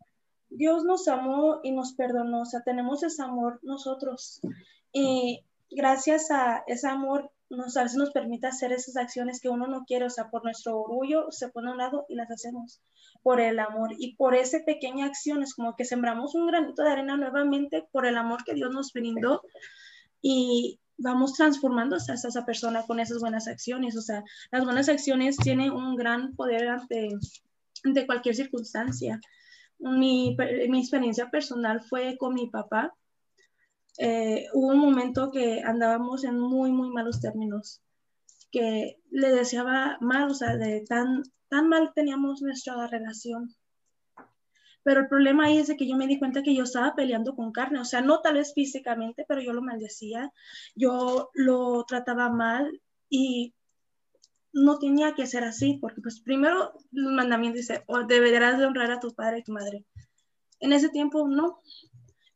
Dios 0.48 0.84
nos 0.84 1.08
amó 1.08 1.60
y 1.62 1.72
nos 1.72 1.94
perdonó, 1.94 2.42
o 2.42 2.46
sea, 2.46 2.62
tenemos 2.62 3.02
ese 3.02 3.22
amor 3.22 3.60
nosotros. 3.62 4.40
Y 4.92 5.44
gracias 5.70 6.30
a 6.30 6.64
ese 6.66 6.88
amor 6.88 7.30
nos, 7.50 7.76
a 7.76 7.84
nos 7.84 8.10
permite 8.10 8.46
hacer 8.46 8.72
esas 8.72 8.96
acciones 8.96 9.40
que 9.40 9.48
uno 9.48 9.66
no 9.66 9.84
quiere, 9.84 10.06
o 10.06 10.10
sea, 10.10 10.30
por 10.30 10.44
nuestro 10.44 10.80
orgullo 10.80 11.30
se 11.30 11.48
pone 11.48 11.68
a 11.68 11.72
un 11.72 11.78
lado 11.78 12.06
y 12.08 12.14
las 12.14 12.30
hacemos 12.30 12.80
por 13.22 13.40
el 13.40 13.58
amor. 13.58 13.90
Y 13.98 14.16
por 14.16 14.34
esa 14.34 14.58
pequeña 14.64 15.06
acción 15.06 15.42
es 15.42 15.54
como 15.54 15.76
que 15.76 15.84
sembramos 15.84 16.34
un 16.34 16.46
granito 16.46 16.82
de 16.82 16.90
arena 16.90 17.16
nuevamente 17.16 17.86
por 17.92 18.06
el 18.06 18.16
amor 18.16 18.44
que 18.44 18.54
Dios 18.54 18.70
nos 18.72 18.92
brindó 18.92 19.42
y 20.20 20.80
vamos 20.96 21.34
transformando 21.34 21.96
a 21.96 22.14
esa 22.14 22.44
persona 22.46 22.82
con 22.82 23.00
esas 23.00 23.20
buenas 23.20 23.48
acciones. 23.48 23.96
O 23.96 24.02
sea, 24.02 24.22
las 24.50 24.64
buenas 24.64 24.88
acciones 24.88 25.36
tienen 25.36 25.70
un 25.70 25.96
gran 25.96 26.34
poder 26.34 26.68
ante, 26.68 27.08
ante 27.84 28.06
cualquier 28.06 28.34
circunstancia. 28.34 29.20
Mi, 29.78 30.36
mi 30.68 30.80
experiencia 30.80 31.30
personal 31.30 31.82
fue 31.82 32.16
con 32.16 32.34
mi 32.34 32.48
papá 32.48 32.94
eh, 33.98 34.46
hubo 34.52 34.68
un 34.68 34.78
momento 34.78 35.30
que 35.30 35.62
andábamos 35.62 36.24
en 36.24 36.38
muy, 36.38 36.72
muy 36.72 36.90
malos 36.90 37.20
términos, 37.20 37.80
que 38.50 38.98
le 39.10 39.30
deseaba 39.32 39.98
mal, 40.00 40.30
o 40.30 40.34
sea, 40.34 40.56
de 40.56 40.84
tan, 40.88 41.22
tan 41.48 41.68
mal 41.68 41.92
teníamos 41.94 42.42
nuestra 42.42 42.86
relación. 42.86 43.54
Pero 44.82 45.00
el 45.00 45.08
problema 45.08 45.46
ahí 45.46 45.58
es 45.58 45.68
de 45.68 45.76
que 45.76 45.88
yo 45.88 45.96
me 45.96 46.06
di 46.06 46.18
cuenta 46.18 46.42
que 46.42 46.54
yo 46.54 46.64
estaba 46.64 46.94
peleando 46.94 47.34
con 47.34 47.52
carne, 47.52 47.80
o 47.80 47.84
sea, 47.84 48.02
no 48.02 48.20
tal 48.20 48.34
vez 48.34 48.52
físicamente, 48.54 49.24
pero 49.26 49.40
yo 49.40 49.52
lo 49.52 49.62
maldecía, 49.62 50.30
yo 50.74 51.30
lo 51.34 51.84
trataba 51.84 52.28
mal 52.28 52.82
y 53.08 53.54
no 54.52 54.78
tenía 54.78 55.14
que 55.14 55.26
ser 55.26 55.44
así, 55.44 55.78
porque 55.80 56.00
pues 56.00 56.20
primero 56.20 56.74
el 56.92 57.12
mandamiento 57.12 57.58
dice, 57.58 57.82
o 57.86 58.04
deberás 58.04 58.58
de 58.58 58.66
honrar 58.66 58.90
a 58.92 59.00
tu 59.00 59.14
padre 59.14 59.38
y 59.38 59.44
tu 59.44 59.52
madre. 59.52 59.84
En 60.60 60.72
ese 60.72 60.90
tiempo 60.90 61.28
no, 61.28 61.60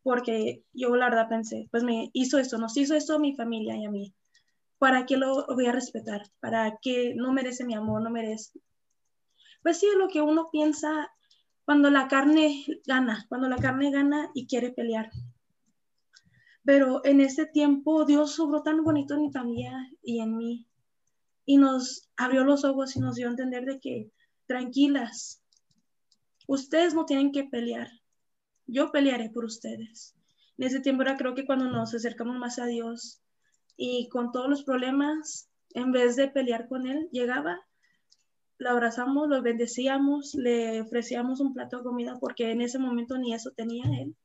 porque 0.09 0.65
yo 0.73 0.97
la 0.97 1.11
verdad 1.11 1.29
pensé, 1.29 1.69
pues 1.71 1.85
me 1.85 2.09
hizo 2.15 2.39
esto, 2.39 2.57
nos 2.57 2.75
hizo 2.79 2.95
esto 2.95 3.15
a 3.15 3.19
mi 3.19 3.37
familia 3.37 3.77
y 3.77 3.85
a 3.85 3.91
mí. 3.91 4.15
¿Para 4.79 5.05
qué 5.05 5.19
lo 5.19 5.45
voy 5.49 5.67
a 5.67 5.73
respetar? 5.73 6.23
¿Para 6.41 6.79
qué 6.81 7.13
no 7.15 7.31
merece 7.31 7.67
mi 7.67 7.75
amor? 7.75 8.01
No 8.01 8.09
merece. 8.09 8.59
Pues 9.63 9.79
sí, 9.79 9.87
es 9.87 9.97
lo 9.97 10.09
que 10.09 10.23
uno 10.23 10.49
piensa 10.51 11.11
cuando 11.67 11.91
la 11.91 12.09
carne 12.09 12.65
gana, 12.87 13.27
cuando 13.29 13.51
la 13.51 13.57
carne 13.57 13.91
gana 13.91 14.31
y 14.33 14.47
quiere 14.47 14.71
pelear. 14.71 15.11
Pero 16.65 17.05
en 17.05 17.21
ese 17.21 17.45
tiempo 17.45 18.07
Dios 18.07 18.35
sobró 18.35 18.63
tan 18.63 18.83
bonito 18.83 19.13
en 19.13 19.21
mi 19.21 19.31
familia 19.31 19.75
y 20.03 20.21
en 20.21 20.39
mí. 20.39 20.67
Y 21.45 21.59
nos 21.59 22.09
abrió 22.17 22.45
los 22.45 22.65
ojos 22.65 22.97
y 22.97 23.01
nos 23.01 23.17
dio 23.17 23.27
a 23.27 23.33
entender 23.33 23.67
de 23.67 23.79
que, 23.79 24.11
tranquilas, 24.47 25.43
ustedes 26.47 26.95
no 26.95 27.05
tienen 27.05 27.31
que 27.31 27.45
pelear 27.45 27.91
yo 28.69 28.93
pelearé 28.93 29.31
por 29.31 29.45
ustedes. 29.45 30.15
En 30.57 30.67
ese 30.67 30.81
tiempo 30.81 31.03
era 31.03 31.17
creo 31.17 31.35
que 31.35 31.47
cuando 31.47 31.69
nos 31.69 31.95
acercamos 31.95 32.37
más 32.37 32.61
a 32.61 32.67
Dios, 32.67 33.21
y 33.77 34.09
con 34.09 34.33
todos 34.33 34.49
los 34.49 34.65
problemas, 34.65 35.49
en 35.71 35.93
vez 35.93 36.17
de 36.17 36.29
pelear 36.29 36.69
con 36.69 36.87
él, 36.87 37.09
llegaba, 37.13 37.61
lo 38.59 38.71
abrazamos, 38.71 39.29
lo 39.29 39.41
bendecíamos, 39.41 40.35
le 40.35 40.81
ofrecíamos 40.81 41.41
un 41.41 41.55
plato 41.55 41.79
de 41.79 41.85
comida 41.85 42.19
porque 42.21 42.51
en 42.51 42.61
ese 42.61 42.81
momento 42.81 43.17
ni 43.17 43.33
eso 43.33 43.53
tenía 43.53 43.85
él. 44.01 44.17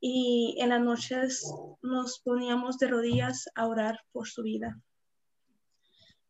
Y 0.00 0.56
en 0.60 0.68
las 0.68 0.82
noches 0.82 1.50
nos 1.82 2.20
poníamos 2.20 2.78
de 2.78 2.88
rodillas 2.88 3.46
a 3.54 3.66
orar 3.66 4.00
por 4.12 4.28
su 4.28 4.42
vida. 4.42 4.78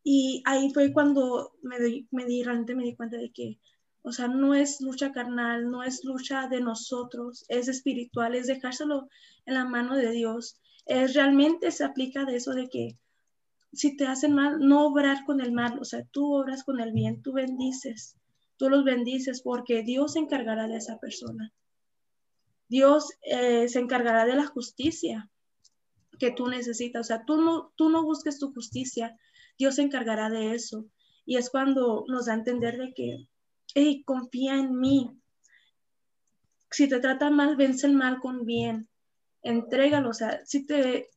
Y 0.04 0.42
ahí 0.46 0.72
fue 0.72 0.92
cuando 0.92 1.54
me 1.60 1.80
di, 1.80 2.08
me 2.12 2.24
di, 2.24 2.44
realmente 2.44 2.76
me 2.76 2.84
di 2.84 2.94
cuenta 2.94 3.16
de 3.16 3.30
que, 3.32 3.58
o 4.02 4.12
sea, 4.12 4.28
no 4.28 4.54
es 4.54 4.80
lucha 4.80 5.12
carnal, 5.12 5.70
no 5.70 5.82
es 5.82 6.04
lucha 6.04 6.48
de 6.48 6.60
nosotros, 6.60 7.44
es 7.48 7.68
espiritual, 7.68 8.34
es 8.34 8.46
dejárselo 8.46 9.08
en 9.46 9.54
la 9.54 9.64
mano 9.64 9.96
de 9.96 10.10
Dios. 10.10 10.60
Es 10.86 11.14
realmente 11.14 11.70
se 11.70 11.84
aplica 11.84 12.24
de 12.24 12.36
eso 12.36 12.52
de 12.52 12.68
que 12.68 12.96
si 13.72 13.96
te 13.96 14.06
hacen 14.06 14.34
mal, 14.34 14.58
no 14.60 14.86
obrar 14.86 15.24
con 15.24 15.40
el 15.40 15.52
mal, 15.52 15.78
o 15.78 15.84
sea, 15.84 16.04
tú 16.10 16.34
obras 16.34 16.64
con 16.64 16.80
el 16.80 16.92
bien, 16.92 17.22
tú 17.22 17.32
bendices, 17.32 18.16
tú 18.56 18.70
los 18.70 18.84
bendices 18.84 19.42
porque 19.42 19.82
Dios 19.82 20.14
se 20.14 20.20
encargará 20.20 20.66
de 20.68 20.76
esa 20.76 20.98
persona. 20.98 21.52
Dios 22.68 23.10
eh, 23.22 23.68
se 23.68 23.78
encargará 23.78 24.26
de 24.26 24.36
la 24.36 24.46
justicia 24.46 25.30
que 26.18 26.30
tú 26.30 26.48
necesitas, 26.48 27.00
o 27.00 27.04
sea, 27.04 27.24
tú 27.24 27.40
no, 27.40 27.72
tú 27.76 27.88
no 27.88 28.02
busques 28.02 28.38
tu 28.38 28.52
justicia, 28.52 29.16
Dios 29.58 29.76
se 29.76 29.82
encargará 29.82 30.30
de 30.30 30.54
eso. 30.54 30.86
Y 31.24 31.36
es 31.36 31.50
cuando 31.50 32.04
nos 32.08 32.26
da 32.26 32.32
a 32.32 32.36
entender 32.36 32.78
de 32.78 32.92
que, 32.94 33.28
hey, 33.74 34.02
confía 34.04 34.54
en 34.54 34.78
mí. 34.78 35.10
Si 36.70 36.88
te 36.88 37.00
tratan 37.00 37.34
mal, 37.34 37.56
vence 37.56 37.86
el 37.86 37.94
mal 37.94 38.20
con 38.20 38.44
bien. 38.44 38.88
Entrégalo, 39.42 40.10
o 40.10 40.14
sea, 40.14 40.44
si 40.44 40.66
te 40.66 41.10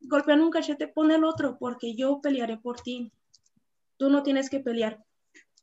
golpean 0.00 0.40
un 0.40 0.50
cachete, 0.50 0.88
pon 0.88 1.10
el 1.10 1.24
otro, 1.24 1.58
porque 1.58 1.94
yo 1.94 2.20
pelearé 2.20 2.58
por 2.58 2.80
ti. 2.80 3.12
Tú 3.96 4.10
no 4.10 4.22
tienes 4.22 4.50
que 4.50 4.60
pelear, 4.60 5.04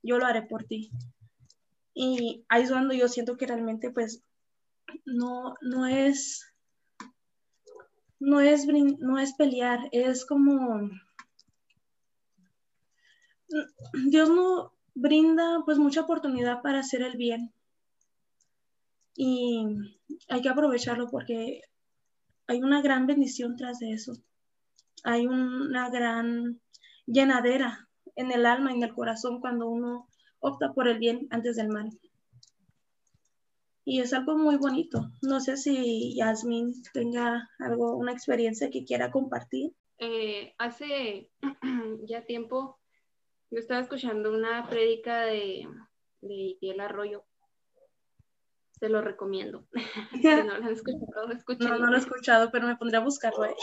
yo 0.01 0.17
lo 0.17 0.25
haré 0.25 0.43
por 0.43 0.63
ti. 0.63 0.91
Y 1.93 2.43
ahí 2.49 2.63
es 2.63 2.71
cuando 2.71 2.93
yo 2.93 3.07
siento 3.07 3.37
que 3.37 3.45
realmente, 3.45 3.91
pues, 3.91 4.23
no, 5.05 5.55
no 5.61 5.85
es, 5.85 6.45
no 8.19 8.39
es, 8.39 8.65
no 8.65 9.19
es 9.19 9.33
pelear, 9.33 9.89
es 9.91 10.25
como, 10.25 10.89
Dios 14.05 14.29
no 14.29 14.73
brinda 14.95 15.61
pues 15.65 15.77
mucha 15.77 16.01
oportunidad 16.01 16.61
para 16.61 16.79
hacer 16.79 17.01
el 17.01 17.17
bien. 17.17 17.53
Y 19.15 19.65
hay 20.29 20.41
que 20.41 20.49
aprovecharlo 20.49 21.09
porque 21.09 21.61
hay 22.47 22.61
una 22.61 22.81
gran 22.81 23.07
bendición 23.07 23.55
tras 23.55 23.79
de 23.79 23.91
eso. 23.91 24.13
Hay 25.03 25.27
una 25.27 25.89
gran 25.89 26.59
llenadera 27.05 27.89
en 28.15 28.31
el 28.31 28.45
alma, 28.45 28.71
en 28.71 28.83
el 28.83 28.93
corazón, 28.93 29.39
cuando 29.39 29.67
uno 29.67 30.07
opta 30.39 30.73
por 30.73 30.87
el 30.87 30.99
bien 30.99 31.27
antes 31.29 31.55
del 31.55 31.69
mal. 31.69 31.89
Y 33.85 33.99
es 33.99 34.13
algo 34.13 34.37
muy 34.37 34.55
bonito. 34.57 35.11
No 35.21 35.41
sé 35.41 35.57
si 35.57 36.15
Yasmin 36.15 36.73
tenga 36.93 37.49
algo, 37.59 37.97
una 37.97 38.13
experiencia 38.13 38.69
que 38.69 38.85
quiera 38.85 39.11
compartir. 39.11 39.73
Eh, 39.97 40.53
hace 40.57 41.29
ya 42.07 42.25
tiempo 42.25 42.79
yo 43.53 43.59
estaba 43.59 43.81
escuchando 43.81 44.31
una 44.31 44.67
prédica 44.67 45.25
de, 45.25 45.67
de 46.21 46.75
Arroyo 46.79 47.23
te 48.79 48.89
lo 48.89 49.01
recomiendo. 49.01 49.65
si 50.11 50.23
no 50.23 50.43
lo 50.43 50.53
han 50.55 50.67
escuchado, 50.67 51.27
No, 51.59 51.77
no 51.77 51.87
lo 51.87 51.95
he 51.95 51.99
escuchado, 51.99 52.51
pero 52.51 52.67
me 52.67 52.75
pondré 52.75 52.97
a 52.97 53.01
buscarlo. 53.01 53.43
ahí. 53.43 53.53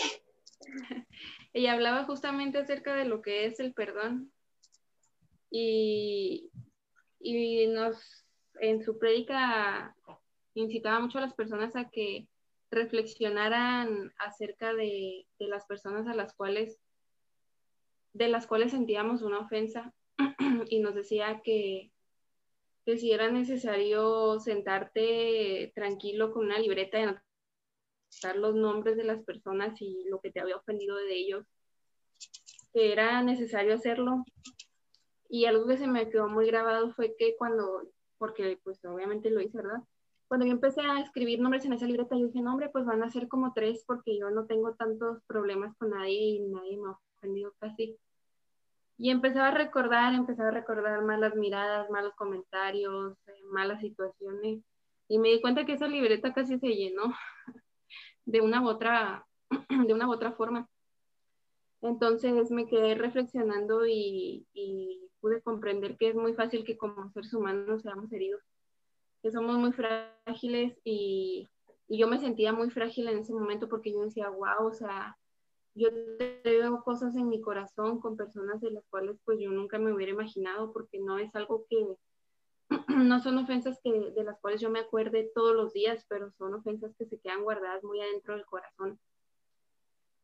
Ella 1.52 1.72
hablaba 1.72 2.04
justamente 2.04 2.58
acerca 2.58 2.94
de 2.94 3.04
lo 3.04 3.20
que 3.20 3.44
es 3.44 3.58
el 3.58 3.74
perdón 3.74 4.32
y, 5.50 6.50
y 7.18 7.66
nos, 7.66 8.24
en 8.60 8.82
su 8.82 8.96
prédica 8.98 9.94
incitaba 10.54 11.00
mucho 11.00 11.18
a 11.18 11.22
las 11.22 11.34
personas 11.34 11.74
a 11.74 11.90
que 11.90 12.28
reflexionaran 12.70 14.12
acerca 14.18 14.72
de, 14.72 15.26
de 15.40 15.48
las 15.48 15.66
personas 15.66 16.06
a 16.06 16.14
las 16.14 16.32
cuales 16.34 16.78
de 18.12 18.28
las 18.28 18.46
cuales 18.46 18.72
sentíamos 18.72 19.22
una 19.22 19.40
ofensa 19.40 19.92
y 20.68 20.80
nos 20.80 20.94
decía 20.94 21.40
que 21.44 21.92
que 22.84 22.98
si 22.98 23.12
era 23.12 23.30
necesario 23.30 24.40
sentarte 24.40 25.72
tranquilo 25.74 26.32
con 26.32 26.46
una 26.46 26.58
libreta 26.58 26.98
y 26.98 27.02
anotar 27.02 28.36
los 28.36 28.54
nombres 28.54 28.96
de 28.96 29.04
las 29.04 29.22
personas 29.22 29.80
y 29.80 30.04
lo 30.08 30.20
que 30.20 30.30
te 30.30 30.40
había 30.40 30.56
ofendido 30.56 30.96
de 30.96 31.14
ellos, 31.14 31.46
que 32.72 32.92
era 32.92 33.22
necesario 33.22 33.74
hacerlo. 33.74 34.24
Y 35.28 35.44
algo 35.44 35.66
que 35.66 35.76
se 35.76 35.86
me 35.86 36.08
quedó 36.10 36.28
muy 36.28 36.46
grabado 36.46 36.92
fue 36.94 37.14
que 37.16 37.36
cuando, 37.36 37.82
porque 38.18 38.58
pues 38.64 38.84
obviamente 38.84 39.30
lo 39.30 39.40
hice, 39.40 39.58
¿verdad? 39.58 39.82
Cuando 40.26 40.46
yo 40.46 40.52
empecé 40.52 40.80
a 40.80 41.00
escribir 41.00 41.40
nombres 41.40 41.64
en 41.64 41.72
esa 41.72 41.86
libreta, 41.86 42.16
yo 42.16 42.26
dije, 42.26 42.40
nombre, 42.40 42.68
pues 42.70 42.84
van 42.84 43.02
a 43.02 43.10
ser 43.10 43.28
como 43.28 43.52
tres 43.52 43.84
porque 43.86 44.18
yo 44.18 44.30
no 44.30 44.46
tengo 44.46 44.74
tantos 44.74 45.22
problemas 45.26 45.76
con 45.76 45.90
nadie 45.90 46.20
y 46.20 46.40
nadie 46.40 46.76
me 46.78 46.88
casi. 47.58 47.98
Y 48.98 49.10
empezaba 49.10 49.48
a 49.48 49.52
recordar, 49.52 50.14
empezaba 50.14 50.48
a 50.48 50.52
recordar 50.52 51.02
malas 51.02 51.34
miradas, 51.34 51.88
malos 51.90 52.14
comentarios, 52.14 53.16
eh, 53.26 53.42
malas 53.50 53.80
situaciones. 53.80 54.62
Y 55.08 55.18
me 55.18 55.30
di 55.30 55.40
cuenta 55.40 55.64
que 55.64 55.72
esa 55.72 55.88
libreta 55.88 56.32
casi 56.32 56.58
se 56.58 56.68
llenó 56.68 57.14
de 58.26 58.40
una 58.40 58.62
u 58.62 58.68
otra, 58.68 59.26
de 59.86 59.94
una 59.94 60.06
u 60.06 60.12
otra 60.12 60.32
forma. 60.32 60.68
Entonces 61.82 62.50
me 62.50 62.66
quedé 62.66 62.94
reflexionando 62.94 63.86
y, 63.86 64.46
y, 64.52 65.08
pude 65.20 65.42
comprender 65.42 65.96
que 65.98 66.08
es 66.08 66.14
muy 66.14 66.32
fácil 66.34 66.64
que 66.64 66.78
como 66.78 67.10
seres 67.10 67.32
humanos 67.34 67.82
seamos 67.82 68.10
heridos, 68.10 68.42
que 69.22 69.30
somos 69.30 69.58
muy 69.58 69.72
frágiles 69.72 70.78
y, 70.82 71.50
y 71.88 71.98
yo 71.98 72.06
me 72.06 72.18
sentía 72.18 72.52
muy 72.54 72.70
frágil 72.70 73.08
en 73.08 73.18
ese 73.18 73.34
momento 73.34 73.68
porque 73.68 73.92
yo 73.92 74.00
decía, 74.00 74.30
wow, 74.30 74.66
o 74.66 74.72
sea, 74.72 75.18
yo 75.80 75.88
veo 76.44 76.82
cosas 76.82 77.16
en 77.16 77.28
mi 77.28 77.40
corazón 77.40 78.00
con 78.00 78.16
personas 78.16 78.60
de 78.60 78.70
las 78.70 78.84
cuales 78.88 79.16
pues 79.24 79.38
yo 79.40 79.50
nunca 79.50 79.78
me 79.78 79.92
hubiera 79.92 80.12
imaginado 80.12 80.72
porque 80.72 80.98
no 80.98 81.18
es 81.18 81.34
algo 81.34 81.66
que, 81.68 81.96
no 82.88 83.20
son 83.20 83.38
ofensas 83.38 83.80
que, 83.82 83.90
de 83.90 84.24
las 84.24 84.38
cuales 84.40 84.60
yo 84.60 84.70
me 84.70 84.80
acuerde 84.80 85.30
todos 85.34 85.56
los 85.56 85.72
días, 85.72 86.04
pero 86.08 86.30
son 86.32 86.54
ofensas 86.54 86.94
que 86.96 87.06
se 87.06 87.18
quedan 87.18 87.42
guardadas 87.42 87.82
muy 87.82 88.00
adentro 88.00 88.34
del 88.34 88.44
corazón. 88.44 88.98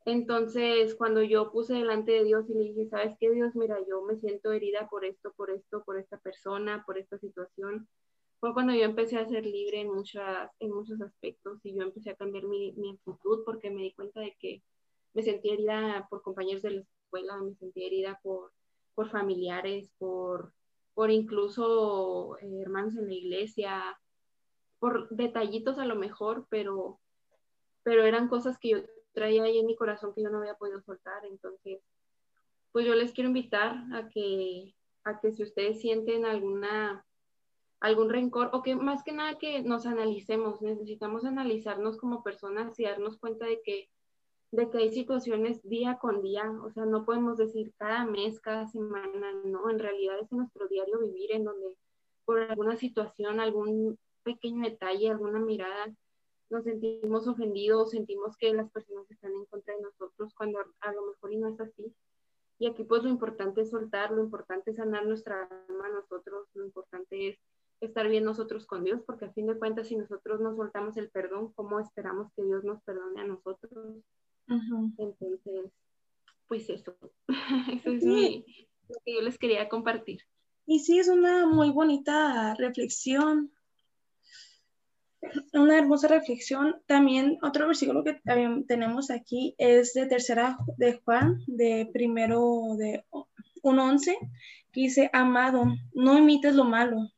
Entonces, 0.05 0.95
cuando 0.95 1.23
yo 1.23 1.51
puse 1.51 1.75
delante 1.75 2.13
de 2.13 2.25
Dios 2.25 2.49
y 2.49 2.55
le 2.55 2.61
dije, 2.61 2.89
¿sabes 2.89 3.17
qué, 3.19 3.29
Dios? 3.31 3.57
Mira, 3.57 3.77
yo 3.89 4.03
me 4.03 4.17
siento 4.17 4.53
herida 4.53 4.89
por 4.89 5.05
esto, 5.05 5.33
por 5.33 5.51
esto, 5.51 5.83
por 5.85 5.99
esta 5.99 6.19
persona, 6.19 6.85
por 6.87 6.97
esta 6.97 7.19
situación. 7.19 7.89
Fue 8.39 8.53
cuando 8.53 8.73
yo 8.73 8.85
empecé 8.85 9.17
a 9.17 9.27
ser 9.27 9.45
libre 9.45 9.81
en, 9.81 9.93
muchas, 9.93 10.53
en 10.61 10.71
muchos 10.71 11.01
aspectos 11.01 11.59
y 11.65 11.75
yo 11.75 11.83
empecé 11.83 12.11
a 12.11 12.15
cambiar 12.15 12.45
mi, 12.45 12.73
mi 12.75 12.91
actitud 12.93 13.43
porque 13.45 13.71
me 13.71 13.83
di 13.83 13.95
cuenta 13.95 14.21
de 14.21 14.37
que 14.39 14.63
me 15.17 15.23
sentí 15.23 15.49
herida 15.49 16.07
por 16.11 16.21
compañeros 16.21 16.61
de 16.61 16.73
la 16.73 16.81
escuela, 16.83 17.39
me 17.39 17.55
sentí 17.55 17.87
herida 17.87 18.21
por, 18.23 18.53
por 18.95 19.09
familiares, 19.09 19.91
por, 19.97 20.53
por 20.93 21.11
incluso 21.11 22.37
eh, 22.39 22.61
hermanos 22.61 22.97
en 22.97 23.07
la 23.07 23.15
iglesia, 23.15 23.99
por 24.79 25.09
detallitos 25.09 25.79
a 25.79 25.87
lo 25.87 25.97
mejor, 25.97 26.47
pero, 26.51 27.01
pero 27.83 28.05
eran 28.05 28.29
cosas 28.29 28.59
que 28.59 28.69
yo 28.69 28.79
traía 29.15 29.45
ahí 29.45 29.59
en 29.59 29.65
mi 29.65 29.75
corazón 29.75 30.13
que 30.15 30.23
yo 30.23 30.29
no 30.29 30.41
había 30.41 30.59
podido 30.59 30.83
soltar. 30.83 31.25
Entonces, 31.25 31.81
pues 32.73 32.85
yo 32.85 32.95
les 32.95 33.13
quiero 33.13 33.29
invitar 33.29 33.85
a 33.95 34.11
que, 34.11 34.75
a 35.05 35.19
que 35.19 35.33
si 35.33 35.43
ustedes 35.43 35.81
sienten 35.81 36.27
alguna 36.27 37.07
algún 37.81 38.11
rencor 38.11 38.51
o 38.53 38.63
que 38.63 38.75
más 38.75 39.03
que 39.03 39.13
nada 39.13 39.39
que 39.39 39.63
nos 39.63 39.87
analicemos, 39.87 40.61
necesitamos 40.61 41.25
analizarnos 41.25 41.97
como 41.97 42.23
personas 42.23 42.79
y 42.79 42.85
darnos 42.85 43.19
cuenta 43.19 43.47
de 43.47 43.61
que 43.63 43.89
de 44.53 44.71
que 44.71 44.79
hay 44.79 44.93
situaciones 44.93 45.63
día 45.63 45.99
con 45.99 46.23
día, 46.23 46.51
o 46.63 46.71
sea, 46.71 46.87
no 46.87 47.05
podemos 47.05 47.37
decir 47.37 47.73
cada 47.79 48.05
mes, 48.05 48.41
cada 48.41 48.67
semana, 48.69 49.33
no, 49.45 49.69
en 49.71 49.79
realidad 49.79 50.19
es 50.21 50.31
nuestro 50.33 50.69
diario 50.69 51.01
vivir 51.01 51.33
en 51.33 51.45
donde 51.45 51.77
por 52.25 52.41
alguna 52.41 52.77
situación, 52.77 53.41
algún 53.41 53.99
pequeño 54.23 54.69
detalle, 54.69 55.11
alguna 55.11 55.39
mirada, 55.39 55.95
nos 56.51 56.65
sentimos 56.65 57.27
ofendidos, 57.27 57.91
sentimos 57.91 58.37
que 58.37 58.53
las 58.53 58.71
personas 58.71 59.11
están 59.11 59.33
en 59.33 59.45
contra 59.47 59.75
de 59.75 59.83
nosotros 59.83 60.33
cuando 60.35 60.59
a 60.81 60.93
lo 60.93 61.07
mejor 61.07 61.33
y 61.33 61.37
no 61.37 61.49
es 61.49 61.61
así. 61.61 61.95
Y 62.59 62.67
aquí 62.67 62.85
pues 62.85 63.03
lo 63.03 63.11
importante 63.11 63.61
es 63.63 63.71
soltar, 63.71 64.13
lo 64.13 64.23
importante 64.23 64.71
es 64.71 64.77
sanar 64.77 65.07
nuestra 65.07 65.49
alma 65.69 65.89
nosotros, 65.89 66.49
lo 66.55 66.65
importante 66.65 67.29
es 67.29 67.39
estar 67.81 68.09
bien 68.09 68.25
nosotros 68.25 68.67
con 68.67 68.85
Dios, 68.85 69.03
porque 69.07 69.27
a 69.27 69.33
fin 69.33 69.47
de 69.47 69.59
cuentas 69.59 69.89
si 69.89 69.97
nosotros 69.97 70.41
no 70.41 70.57
soltamos 70.57 70.97
el 70.97 71.11
perdón, 71.11 71.53
¿cómo 71.53 71.79
esperamos 71.81 72.33
que 72.35 72.43
Dios 72.43 72.65
nos 72.65 72.83
perdone 72.83 73.21
a 73.21 73.27
nosotros? 73.27 74.03
Entonces, 74.49 75.41
pues 76.47 76.69
eso, 76.71 76.97
eso 77.29 77.91
es 77.91 78.05
lo 78.05 79.01
que 79.05 79.15
yo 79.15 79.21
les 79.21 79.39
quería 79.39 79.69
compartir. 79.69 80.21
Y 80.67 80.81
sí, 80.81 80.99
es 80.99 81.09
una 81.09 81.47
muy 81.47 81.71
bonita 81.71 82.55
reflexión. 82.55 83.53
una 85.53 85.79
hermosa 85.79 86.09
reflexión. 86.09 86.83
También 86.87 87.39
otro 87.43 87.67
versículo 87.67 88.05
que 88.05 88.21
tenemos 88.67 89.11
aquí 89.11 89.55
es 89.59 89.95
de 89.95 90.07
tercera 90.07 90.59
de 90.77 91.01
Juan, 91.05 91.43
de 91.47 91.89
primero 91.93 92.77
de 92.77 93.05
1.11, 93.63 94.17
que 94.73 94.81
dice, 94.81 95.11
amado, 95.13 95.67
no 95.95 96.19
imites 96.19 96.55
lo 96.55 96.65
malo, 96.65 97.11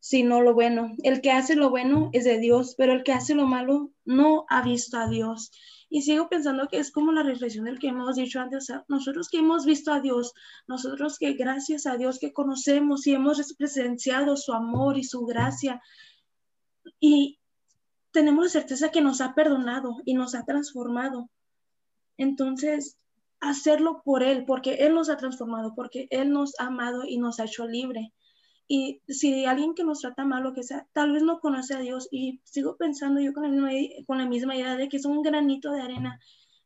sino 0.00 0.40
lo 0.40 0.54
bueno. 0.54 0.92
El 1.02 1.20
que 1.20 1.30
hace 1.30 1.54
lo 1.54 1.70
bueno 1.70 2.10
es 2.12 2.24
de 2.24 2.38
Dios, 2.38 2.74
pero 2.76 2.92
el 2.92 3.04
que 3.04 3.12
hace 3.12 3.34
lo 3.34 3.46
malo 3.46 3.90
no 4.04 4.44
ha 4.48 4.62
visto 4.62 4.98
a 4.98 5.08
Dios. 5.08 5.52
Y 5.92 6.02
sigo 6.02 6.28
pensando 6.28 6.68
que 6.68 6.78
es 6.78 6.92
como 6.92 7.10
la 7.10 7.24
reflexión 7.24 7.64
del 7.64 7.80
que 7.80 7.88
hemos 7.88 8.14
dicho 8.14 8.40
antes, 8.40 8.72
nosotros 8.86 9.28
que 9.28 9.38
hemos 9.38 9.66
visto 9.66 9.92
a 9.92 10.00
Dios, 10.00 10.32
nosotros 10.68 11.18
que 11.18 11.32
gracias 11.32 11.84
a 11.84 11.96
Dios 11.96 12.20
que 12.20 12.32
conocemos 12.32 13.06
y 13.08 13.14
hemos 13.14 13.52
presenciado 13.54 14.36
su 14.36 14.52
amor 14.52 14.96
y 14.96 15.02
su 15.02 15.26
gracia, 15.26 15.82
y 17.00 17.40
tenemos 18.12 18.44
la 18.44 18.50
certeza 18.50 18.90
que 18.90 19.00
nos 19.00 19.20
ha 19.20 19.34
perdonado 19.34 19.96
y 20.04 20.14
nos 20.14 20.36
ha 20.36 20.44
transformado. 20.44 21.28
Entonces, 22.16 22.96
hacerlo 23.40 24.02
por 24.04 24.22
Él, 24.22 24.44
porque 24.44 24.74
Él 24.74 24.94
nos 24.94 25.10
ha 25.10 25.16
transformado, 25.16 25.74
porque 25.74 26.06
Él 26.10 26.30
nos 26.30 26.58
ha 26.60 26.66
amado 26.66 27.02
y 27.04 27.18
nos 27.18 27.40
ha 27.40 27.44
hecho 27.44 27.66
libre. 27.66 28.12
Y 28.72 29.02
si 29.08 29.46
alguien 29.46 29.74
que 29.74 29.82
nos 29.82 29.98
trata 29.98 30.24
mal 30.24 30.46
o 30.46 30.52
que 30.52 30.62
sea, 30.62 30.86
tal 30.92 31.10
vez 31.10 31.24
no 31.24 31.40
conoce 31.40 31.74
a 31.74 31.80
Dios 31.80 32.06
y 32.12 32.40
sigo 32.44 32.76
pensando 32.76 33.20
yo 33.20 33.32
con 33.32 33.42
la 33.42 33.48
misma, 33.48 33.70
con 34.06 34.18
la 34.18 34.26
misma 34.26 34.54
idea 34.54 34.76
de 34.76 34.88
que 34.88 34.98
es 34.98 35.06
un 35.06 35.22
granito 35.22 35.72
de 35.72 35.82
arena, 35.82 36.20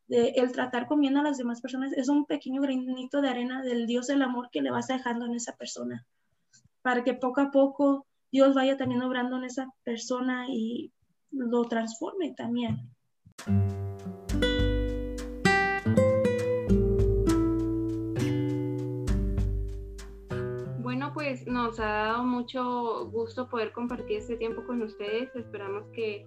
de 0.05 0.27
el 0.35 0.51
tratar 0.51 0.85
comiendo 0.85 1.21
a 1.21 1.23
las 1.23 1.39
demás 1.39 1.61
personas, 1.61 1.93
es 1.93 2.07
un 2.07 2.27
pequeño 2.27 2.61
granito 2.61 3.21
de 3.21 3.29
arena 3.29 3.63
del 3.63 3.87
Dios 3.87 4.05
del 4.05 4.21
amor 4.21 4.49
que 4.51 4.61
le 4.61 4.69
vas 4.69 4.85
dejando 4.85 5.25
en 5.25 5.33
esa 5.33 5.55
persona, 5.55 6.05
para 6.83 7.03
que 7.03 7.15
poco 7.15 7.41
a 7.41 7.49
poco 7.49 8.05
Dios 8.31 8.53
vaya 8.53 8.77
también 8.77 9.01
obrando 9.01 9.37
en 9.37 9.45
esa 9.45 9.73
persona 9.83 10.45
y 10.47 10.91
lo 11.31 11.63
transforme 11.63 12.35
también. 12.35 12.87
Pues 21.13 21.47
nos 21.47 21.79
ha 21.79 21.85
dado 21.85 22.23
mucho 22.23 23.09
gusto 23.09 23.49
poder 23.49 23.71
compartir 23.71 24.17
este 24.17 24.37
tiempo 24.37 24.65
con 24.65 24.81
ustedes. 24.81 25.35
Esperamos 25.35 25.85
que, 25.93 26.25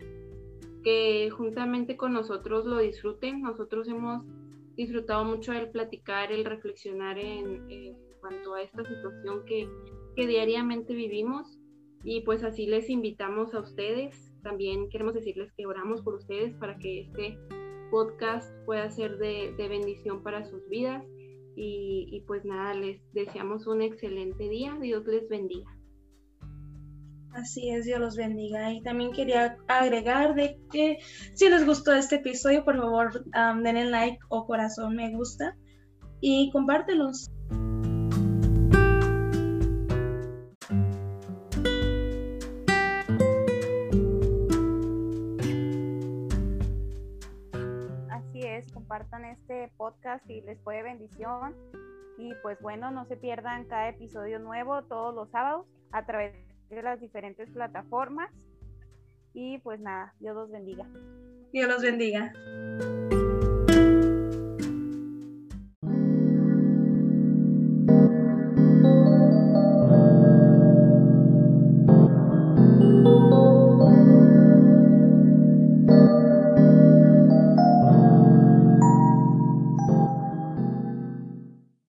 que 0.82 1.30
juntamente 1.30 1.96
con 1.96 2.12
nosotros 2.12 2.66
lo 2.66 2.78
disfruten. 2.78 3.42
Nosotros 3.42 3.88
hemos 3.88 4.24
disfrutado 4.76 5.24
mucho 5.24 5.52
el 5.52 5.70
platicar, 5.70 6.32
el 6.32 6.44
reflexionar 6.44 7.18
en, 7.18 7.96
cuanto 8.20 8.54
a 8.54 8.62
esta 8.62 8.84
situación 8.84 9.44
que, 9.44 9.68
que 10.16 10.26
diariamente 10.26 10.94
vivimos. 10.94 11.58
Y 12.04 12.22
pues 12.22 12.42
así 12.44 12.66
les 12.66 12.90
invitamos 12.90 13.54
a 13.54 13.60
ustedes. 13.60 14.32
También 14.42 14.88
queremos 14.88 15.14
decirles 15.14 15.52
que 15.56 15.66
oramos 15.66 16.02
por 16.02 16.14
ustedes 16.14 16.54
para 16.54 16.78
que 16.78 17.00
este 17.00 17.38
podcast 17.90 18.52
pueda 18.64 18.90
ser 18.90 19.18
de 19.18 19.68
bendición 19.68 20.22
para 20.22 20.44
sus 20.44 20.68
vidas 20.68 21.04
y, 21.60 22.22
pues 22.26 22.44
nada, 22.44 22.72
les 22.74 23.00
deseamos 23.12 23.66
un 23.66 23.82
excelente 23.82 24.48
día. 24.48 24.76
Dios 24.80 25.04
les 25.06 25.28
bendiga. 25.28 25.68
Así 27.32 27.70
es, 27.70 27.84
Dios 27.84 28.00
los 28.00 28.16
bendiga. 28.16 28.72
Y 28.72 28.82
también 28.82 29.12
quería 29.12 29.56
agregar 29.66 30.34
de 30.34 30.60
que 30.70 30.98
si 31.34 31.48
les 31.48 31.66
gustó 31.66 31.92
este 31.92 32.16
episodio, 32.16 32.64
por 32.64 32.76
favor, 32.76 33.24
denle 33.62 33.86
like 33.86 34.18
o 34.28 34.46
corazón 34.46 34.94
me 34.94 35.12
gusta 35.12 35.56
y 36.20 36.50
compártelos. 36.52 37.28
Compartan 49.08 49.24
este 49.24 49.72
podcast 49.76 50.28
y 50.28 50.40
les 50.42 50.60
fue 50.62 50.82
bendición. 50.82 51.54
Y 52.18 52.32
pues 52.42 52.58
bueno, 52.60 52.90
no 52.90 53.06
se 53.06 53.16
pierdan 53.16 53.64
cada 53.66 53.88
episodio 53.90 54.38
nuevo 54.38 54.82
todos 54.84 55.14
los 55.14 55.30
sábados 55.30 55.66
a 55.92 56.04
través 56.04 56.34
de 56.68 56.82
las 56.82 57.00
diferentes 57.00 57.48
plataformas. 57.50 58.30
Y 59.34 59.58
pues 59.58 59.80
nada, 59.80 60.14
Dios 60.20 60.34
los 60.34 60.50
bendiga. 60.50 60.84
Dios 61.52 61.68
los 61.68 61.82
bendiga. 61.82 62.32